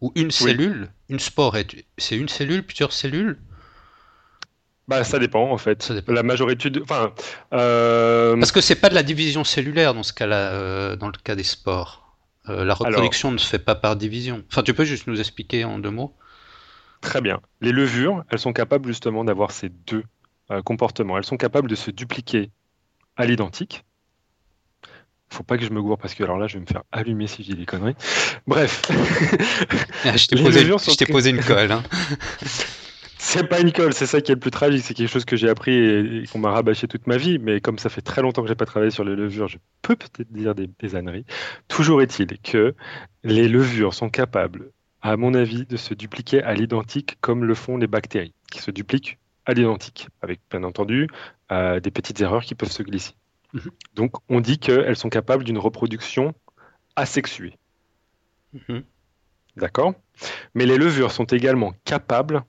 [0.00, 1.56] Ou une cellule Une spore,
[1.98, 3.38] c'est une cellule, plusieurs cellules?
[4.86, 5.92] Bah, ça dépend en fait.
[6.08, 7.12] La majorité, enfin,
[7.52, 11.14] euh, parce que c'est pas de la division cellulaire dans ce cas-là, euh, dans le
[11.22, 12.16] cas des spores.
[12.50, 14.44] Euh, la reproduction ne se fait pas par division.
[14.50, 16.14] Enfin, tu peux juste nous expliquer en deux mots.
[17.00, 17.40] Très bien.
[17.62, 20.04] Les levures, elles sont capables justement d'avoir ces deux
[20.64, 21.16] comportements.
[21.16, 22.50] Elles sont capables de se dupliquer
[23.16, 23.84] à l'identique.
[25.30, 27.26] Faut pas que je me gourre parce que alors là, je vais me faire allumer
[27.26, 27.96] si je dis des conneries.
[28.46, 28.82] Bref.
[30.06, 31.72] Ah, je t'ai posé, posé, une colle.
[31.72, 31.82] Hein.
[33.26, 34.84] C'est pas une colle, c'est ça qui est le plus tragique.
[34.84, 37.38] C'est quelque chose que j'ai appris et, qu'on m'a rabâché toute ma vie.
[37.38, 39.96] Mais comme ça fait très longtemps que j'ai pas travaillé sur les levures, je peux
[39.96, 41.24] peut-être dire des, des âneries.
[41.66, 42.74] Toujours est-il que
[43.24, 47.78] les levures sont capables, à mon avis, de se dupliquer à l'identique comme le font
[47.78, 51.08] les bactéries, qui se dupliquent à l'identique, avec bien entendu
[51.50, 53.14] euh, des petites erreurs qui peuvent se glisser.
[53.54, 53.70] Mhm.
[53.94, 56.34] Donc on dit qu'elles sont capables d'une reproduction
[56.94, 57.56] asexuée.
[58.52, 58.84] Mhm.
[59.56, 59.94] D'accord?
[60.54, 62.44] Mais les levures sont également capables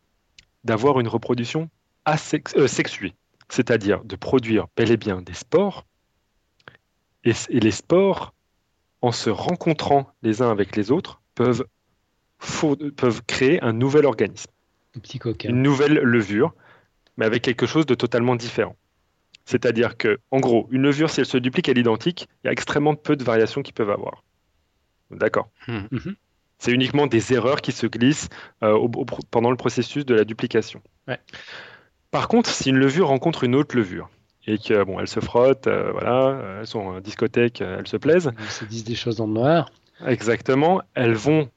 [0.65, 1.69] d'avoir une reproduction
[2.09, 3.13] euh, sexuée,
[3.47, 5.85] c'est-à-dire de produire bel et bien des spores,
[7.23, 8.33] et, les spores,
[9.01, 11.65] en se rencontrant les uns avec les autres, peuvent,
[12.97, 14.51] peuvent créer un nouvel organisme,
[14.93, 16.53] petit une nouvelle levure,
[17.17, 18.75] mais avec quelque chose de totalement différent.
[19.45, 22.51] C'est-à-dire que, en gros, une levure, si elle se duplique à l'identique, il y a
[22.51, 24.23] extrêmement peu de variations qu'ils peuvent avoir.
[25.11, 25.49] D'accord?
[25.67, 25.85] Hmm.
[26.57, 28.29] C'est uniquement des erreurs qui se glissent
[28.63, 28.87] euh,
[29.31, 30.81] pendant le processus de la duplication.
[32.11, 34.09] Par contre, si une levure rencontre une autre levure,
[34.47, 37.97] et que bon, elles se frottent, euh, voilà, elles sont en discothèque, euh, elles se
[37.97, 38.31] plaisent.
[38.37, 39.71] Elles se disent des choses dans le noir.
[40.05, 40.81] Exactement.
[40.93, 41.49] Elles vont,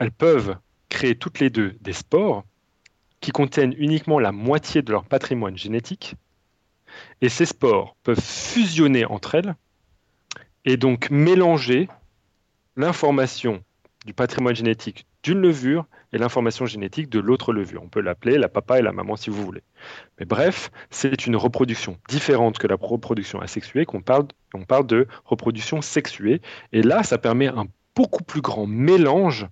[0.00, 0.56] elles peuvent
[0.88, 2.44] créer toutes les deux des spores
[3.20, 6.14] qui contiennent uniquement la moitié de leur patrimoine génétique.
[7.20, 9.54] Et ces spores peuvent fusionner entre elles
[10.64, 11.88] et donc mélanger
[12.76, 13.62] l'information
[14.06, 17.82] du patrimoine génétique d'une levure et l'information génétique de l'autre levure.
[17.82, 19.62] On peut l'appeler la papa et la maman si vous voulez.
[20.18, 25.06] Mais bref, c'est une reproduction différente que la reproduction asexuée qu'on parle, on parle de
[25.24, 26.40] reproduction sexuée.
[26.72, 29.46] Et là, ça permet un beaucoup plus grand mélange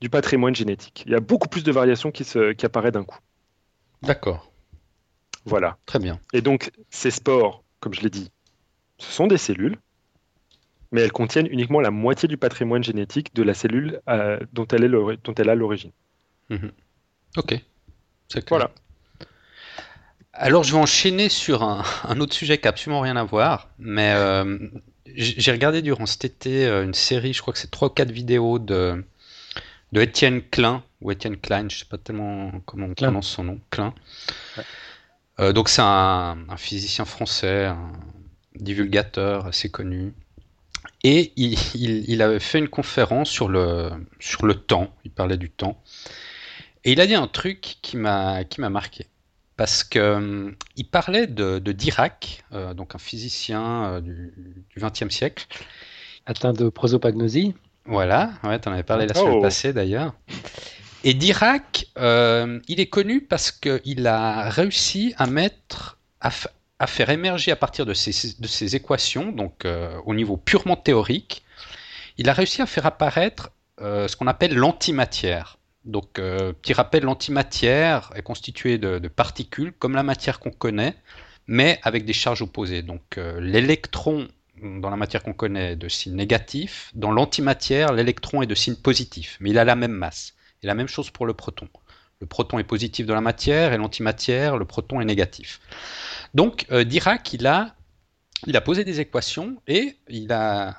[0.00, 1.02] du patrimoine génétique.
[1.06, 3.18] Il y a beaucoup plus de variations qui, se, qui apparaissent d'un coup.
[4.02, 4.52] D'accord.
[5.44, 5.78] Voilà.
[5.86, 6.20] Très bien.
[6.32, 8.30] Et donc, ces spores, comme je l'ai dit,
[8.98, 9.78] ce sont des cellules
[10.92, 14.84] mais elles contiennent uniquement la moitié du patrimoine génétique de la cellule euh, dont, elle
[14.84, 15.92] est dont elle a l'origine.
[16.50, 16.72] Mhm.
[17.36, 17.60] Ok.
[18.48, 18.70] Voilà.
[20.32, 21.82] Alors je vais enchaîner sur un,
[22.20, 24.58] autre sujet qui n'a absolument rien à voir, mais euh,
[25.06, 28.10] j'ai regardé durant cet été euh, une série, je crois que c'est 3 ou 4
[28.10, 29.04] vidéos de,
[29.92, 33.44] de Étienne Klein, ou Étienne Klein, je ne sais pas tellement comment on prononce son
[33.44, 33.94] nom, Klein.
[35.38, 37.92] donc c'est un, un, physicien français, un
[38.54, 40.12] divulgateur assez connu,
[41.04, 45.80] et il, avait fait une conférence sur le, sur le temps, il parlait du temps.
[46.84, 49.06] Et il a dit un truc qui m'a marqué.
[49.56, 50.52] Parce qu'il euh,
[50.90, 55.46] parlait de, Dirac, euh, donc un physicien euh, du XXe siècle.
[56.26, 57.54] Atteint de prosopagnosie.
[57.84, 59.42] Voilà, ouais, tu en avais parlé la semaine oh.
[59.42, 60.14] passée d'ailleurs.
[61.04, 66.30] Et Dirac, il est connu parce qu'il a réussi à mettre, à,
[66.78, 71.42] à faire émerger à partir de ces, équations, donc euh, au niveau purement théorique,
[72.18, 73.50] il a réussi à faire apparaître
[73.80, 75.58] euh, ce qu'on appelle l'antimatière.
[75.84, 80.94] Donc, euh, petit rappel, l'antimatière est constituée de, de, particules comme la matière qu'on connaît,
[81.46, 82.82] mais avec des charges opposées.
[82.82, 84.28] Donc, l'électron
[84.62, 88.74] dans la matière qu'on connaît est de signe négatif, dans l'antimatière, l'électron est de signe
[88.74, 90.34] positif, mais il a la même masse.
[90.62, 91.68] Et la même chose pour le proton.
[92.20, 95.60] Le proton est positif dans la matière et l'antimatière, le proton est négatif.
[96.34, 97.76] Donc euh, Dirac, il a,
[98.46, 100.76] il a posé des équations et il a,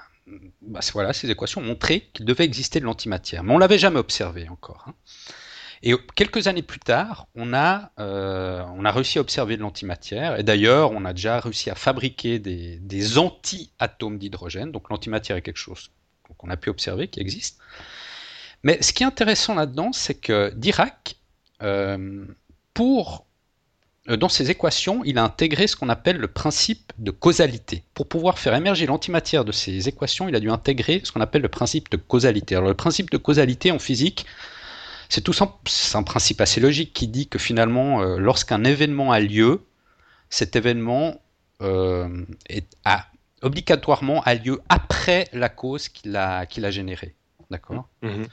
[0.61, 3.43] bah, voilà, ces équations ont montré qu'il devait exister de l'antimatière.
[3.43, 4.85] Mais on l'avait jamais observé encore.
[4.87, 4.93] Hein.
[5.81, 10.37] Et quelques années plus tard, on a, euh, on a réussi à observer de l'antimatière.
[10.37, 14.73] Et d'ailleurs, on a déjà réussi à fabriquer des, des anti-atomes d'hydrogène.
[14.73, 15.91] Donc l'antimatière est quelque chose
[16.37, 17.59] qu'on a pu observer, qui existe.
[18.63, 21.15] Mais ce qui est intéressant là-dedans, c'est que Dirac,
[22.73, 23.25] pour
[24.09, 27.83] euh, dans ses équations, il a intégré ce qu'on appelle le principe de causalité.
[27.93, 31.41] Pour pouvoir faire émerger l'antimatière de ces équations, il a dû intégrer ce qu'on appelle
[31.41, 32.55] le principe de causalité.
[32.55, 34.25] Alors le principe de causalité en physique,
[35.09, 39.11] c'est tout simple, c'est un principe assez logique qui dit que finalement, euh, lorsqu'un événement
[39.11, 39.61] a lieu,
[40.29, 41.21] cet événement
[41.61, 42.65] euh, est,
[43.41, 47.15] obligatoirement a lieu après la cause qu'il a, générée.
[47.49, 47.89] D'accord?
[48.01, 48.25] Mmh.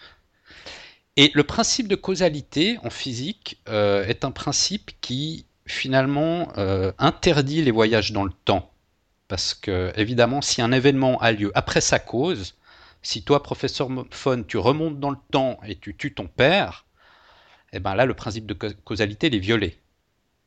[1.16, 7.70] Et le principe de causalité en physique est un principe qui finalement euh, interdit les
[7.70, 8.72] voyages dans le temps.
[9.28, 12.54] Parce que, évidemment, si un événement a lieu après sa cause,
[13.02, 16.86] si toi, professeur Fon, tu remontes dans le temps et tu tues ton père,
[17.72, 19.78] eh ben là, le principe de causalité est violé.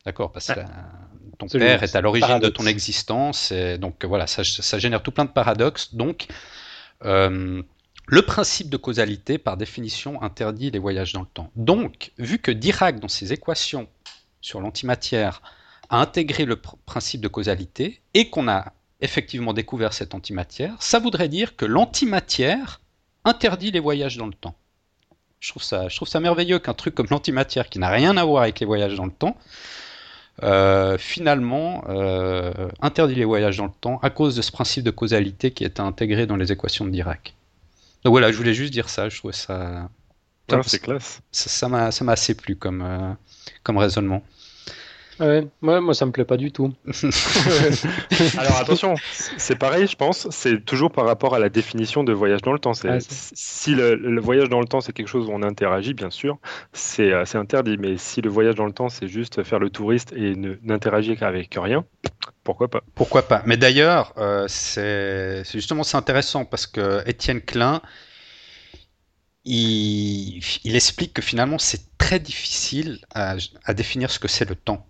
[0.05, 0.32] D'accord?
[0.32, 0.61] Parce que
[1.38, 5.26] ton père est à l'origine de ton existence, et donc voilà, ça, génère tout plein
[5.26, 5.93] de paradoxes.
[5.93, 6.28] Donc,
[7.03, 7.61] euh,
[8.12, 11.51] le principe de causalité, par définition, interdit les voyages dans le temps.
[11.55, 13.88] Donc, vu que Dirac, dans ses équations,
[14.41, 15.43] sur l'antimatière
[15.89, 21.30] a intégré le principe de causalité et qu'on a effectivement découvert cette antimatière, ça voudrait
[21.30, 22.82] dire que l'antimatière
[23.26, 24.55] interdit les voyages dans le temps.
[25.39, 28.66] Je trouve ça, merveilleux qu'un truc comme l'antimatière, qui n'a rien à voir avec les
[28.66, 29.38] voyages dans le temps,
[30.41, 34.91] euh, finalement euh, interdit les voyages dans le temps à cause de ce principe de
[34.91, 37.36] causalité qui est intégré dans les équations de Dirac.
[38.04, 39.89] Donc voilà, je voulais juste dire ça, je trouvais ça...
[40.66, 41.22] c'est classe.
[41.32, 43.14] Ça m'a assez plu comme, euh,
[43.64, 44.24] comme raisonnement.
[45.20, 46.74] Ouais, moi ça me plaît pas du tout.
[48.38, 48.95] Alors attention,
[49.38, 52.59] c'est pareil, je pense, c'est toujours par rapport à la définition de voyage dans le
[52.59, 52.72] temps.
[52.86, 56.38] Ah, si le, voyage dans le temps c'est quelque chose où on interagit, bien sûr,
[56.74, 57.78] c'est interdit.
[57.78, 61.55] Mais si le voyage dans le temps c'est juste faire le touriste et n'interagir avec
[61.59, 61.86] rien,
[62.43, 62.82] pourquoi pas?
[62.95, 63.43] Pourquoi pas?
[63.45, 67.82] Mais d'ailleurs, euh, c'est justement c'est intéressant parce que Étienne Klein,
[69.45, 73.36] il, explique que finalement c'est très difficile à,
[73.74, 74.86] définir ce que c'est le temps.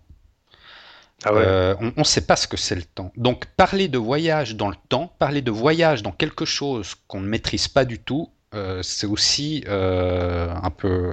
[1.24, 3.12] Ah euh, on ne sait pas ce que c'est le temps.
[3.16, 7.26] Donc parler de voyage dans le temps, parler de voyage dans quelque chose qu'on ne
[7.26, 11.12] maîtrise pas du tout, euh, c'est aussi euh, un peu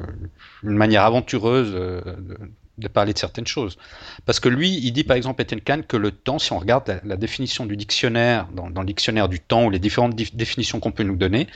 [0.64, 3.78] une manière aventureuse de, parler de certaines choses.
[4.26, 7.01] Parce que lui, il dit par exemple, Etienne Kahn, que le temps, si on regarde
[7.03, 10.93] la, définition du dictionnaire, dans, dans, le dictionnaire du temps ou les différentes définitions qu'on
[10.93, 11.47] peut nous donner,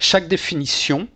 [0.00, 1.06] chaque définition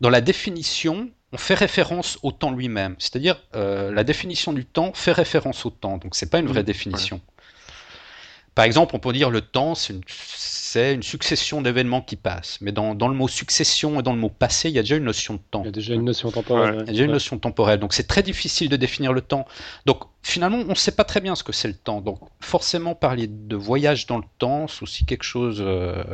[0.00, 2.94] dans la définition, on fait référence au temps lui-même.
[2.98, 5.96] C'est-à-dire, euh, la définition du temps fait référence au temps.
[5.96, 7.20] Donc, c'est pas une vraie mmh, définition.
[8.54, 9.94] Par exemple, on peut dire le temps, c'est
[10.92, 12.58] une, succession d'événements qui passent.
[12.60, 15.04] Mais dans, le mot succession et dans le mot passé, il y a déjà une
[15.04, 15.62] notion de temps.
[15.62, 16.74] Il y a déjà une notion temporelle.
[16.74, 17.80] Il y a déjà une notion temporelle.
[17.80, 19.46] Donc, c'est très difficile de définir le temps.
[19.86, 22.02] Donc, finalement, on ne sait pas très bien ce que c'est le temps.
[22.02, 26.04] Donc, forcément, parler de voyage dans le temps, c'est aussi quelque chose euh,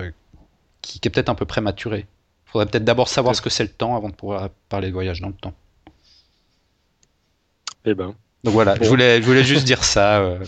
[0.81, 2.07] qui, qui est peut-être un peu prématuré.
[2.49, 4.93] Il faudrait peut-être d'abord savoir ce que c'est le temps avant de pouvoir parler de
[4.95, 5.53] voyage dans le temps.
[7.85, 8.15] Eh ben.
[8.45, 10.21] Donc voilà, je, voulais, je voulais juste dire ça.
[10.21, 10.39] Euh.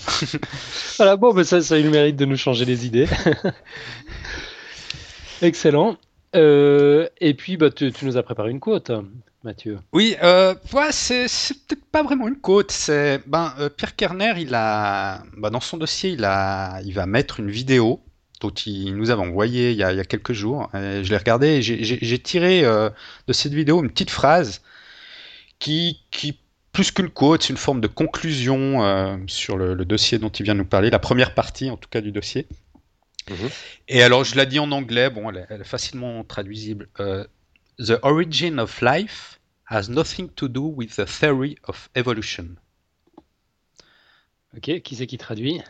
[0.97, 3.09] voilà, bon, mais ça, ça a eu le mérite de nous changer les idées.
[5.43, 5.97] Excellent.
[6.37, 8.93] Euh, et puis, bah, tu, nous as préparé une quote,
[9.43, 9.79] Mathieu.
[9.93, 10.55] Oui, euh,
[10.91, 11.27] c'est,
[11.67, 12.71] peut-être pas vraiment une quote.
[12.71, 17.07] C'est, ben, euh, Pierre Kerner, il a, bah, dans son dossier, il, a, il va
[17.07, 18.01] mettre une vidéo
[18.41, 20.69] dont il nous avait envoyé il y a, quelques jours.
[20.73, 24.63] je l'ai regardé et j'ai, tiré de cette vidéo une petite phrase
[25.59, 26.39] qui, qui
[26.73, 30.55] plus qu'une quote, c'est une forme de conclusion sur le, le, dossier dont il vient
[30.55, 32.47] de nous parler, la première partie en tout cas du dossier.
[33.31, 33.49] Mhm.
[33.89, 36.89] Et alors, je l'ai dit en anglais, bon, elle est, facilement traduisible.
[36.99, 37.25] Euh,
[37.79, 42.57] the origin of life has nothing to do with the theory of evolution.
[44.57, 45.61] Ok, qui c'est qui traduit?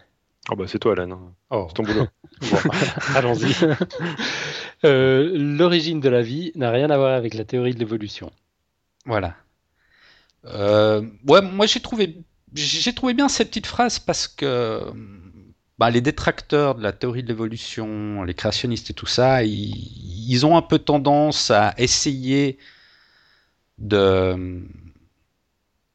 [0.48, 1.34] Oh bah c'est toi, Alan.
[1.50, 1.66] Oh.
[1.68, 2.06] C'est ton boulot.
[3.14, 3.54] allons-y.
[4.86, 8.32] Euh, l'origine de la vie n'a rien à voir avec la théorie de l'évolution.
[9.04, 9.36] Voilà.
[10.46, 12.16] Euh, ouais, moi j'ai trouvé,
[12.54, 14.80] j'ai trouvé bien cette petite phrase parce que
[15.80, 20.56] bah, les détracteurs de la théorie de l'évolution, les créationnistes et tout ça, ils, ont
[20.56, 22.58] un peu tendance à essayer
[23.78, 24.62] de,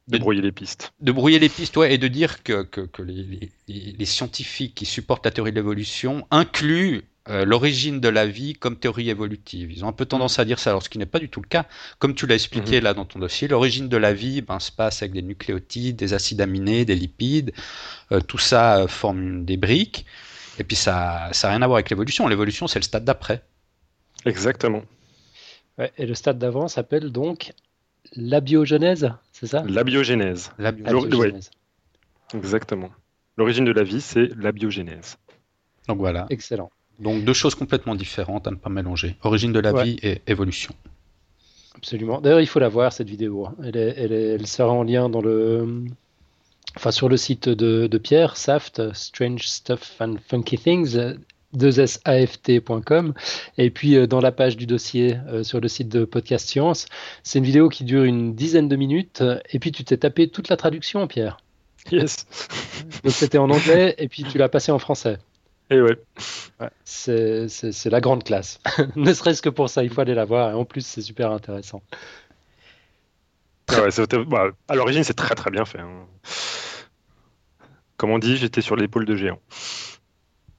[0.07, 0.93] de, brouiller les pistes.
[0.99, 5.25] De brouiller les pistes, ouais, et de dire que, que, les, les, scientifiques qui supportent
[5.25, 9.71] la théorie de l'évolution incluent euh, l'origine de la vie comme théorie évolutive.
[9.71, 11.41] Ils ont un peu tendance à dire ça, alors ce qui n'est pas du tout
[11.41, 11.65] le cas.
[11.97, 12.83] Comme tu l'as expliqué mhm.
[12.83, 16.13] là dans ton dossier, l'origine de la vie ben, se passe avec des nucléotides, des
[16.13, 17.51] acides aminés, des lipides.
[18.11, 20.05] Euh, tout ça euh, forme des briques.
[20.59, 22.27] Et puis ça n'a rien à voir avec l'évolution.
[22.27, 23.41] L'évolution, c'est le stade d'après.
[24.25, 24.83] Exactement.
[25.97, 27.53] et le stade d'avant s'appelle donc
[28.15, 29.63] la biogenèse, c'est ça?
[29.67, 30.51] La biogénèse.
[32.33, 32.89] Exactement.
[33.37, 35.17] L'origine de la vie, c'est la biogénèse.
[35.87, 36.25] Donc voilà.
[36.29, 36.71] Excellent.
[36.99, 39.17] Donc deux choses complètement différentes à ne pas mélanger.
[39.23, 40.73] Origine de la vie et évolution.
[41.75, 42.21] Absolument.
[42.21, 43.49] D'ailleurs, il faut la voir cette vidéo.
[43.61, 45.83] Elle, elle, sera en lien dans le,
[46.75, 50.97] enfin sur le site de, Pierre, Saft, Strange Stuff and Funky Things.
[51.57, 53.13] 2saft.com
[53.57, 56.87] et puis euh, dans la page du dossier euh, sur le site de Podcast Science.
[57.23, 60.49] C'est une vidéo qui dure une dizaine de minutes et puis tu t'es tapé toute
[60.49, 61.37] la traduction, Pierre.
[61.91, 62.25] Yes.
[63.03, 65.17] Donc c'était en anglais et puis tu l'as passé en français.
[65.69, 65.97] Et ouais.
[66.83, 68.59] c'est la grande classe.
[68.95, 70.51] ne serait-ce que pour ça, il faut aller la voir.
[70.51, 71.81] Et en plus, c'est super intéressant.
[73.67, 73.81] Ah
[74.27, 75.79] bah, à l'origine, c'est très très bien fait.
[75.79, 76.05] Hein.
[77.97, 79.39] Comme on dit, j'étais sur l'épaule de géant.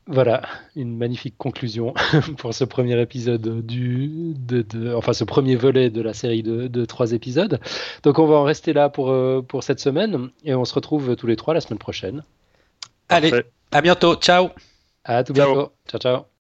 [0.09, 0.43] Voilà,
[0.77, 1.93] une magnifique conclusion
[2.39, 6.85] pour ce premier épisode du, de, enfin ce premier volet de la série de, de,
[6.85, 7.61] trois épisodes.
[8.05, 11.17] Donc on va en rester là pour, euh, pour cette semaine et on se retrouve
[11.17, 12.23] tous les trois la semaine prochaine.
[13.09, 13.33] Allez,
[13.73, 14.51] à bientôt, ciao
[15.07, 15.73] à tout bientôt.
[15.89, 16.36] Ciao, ciao.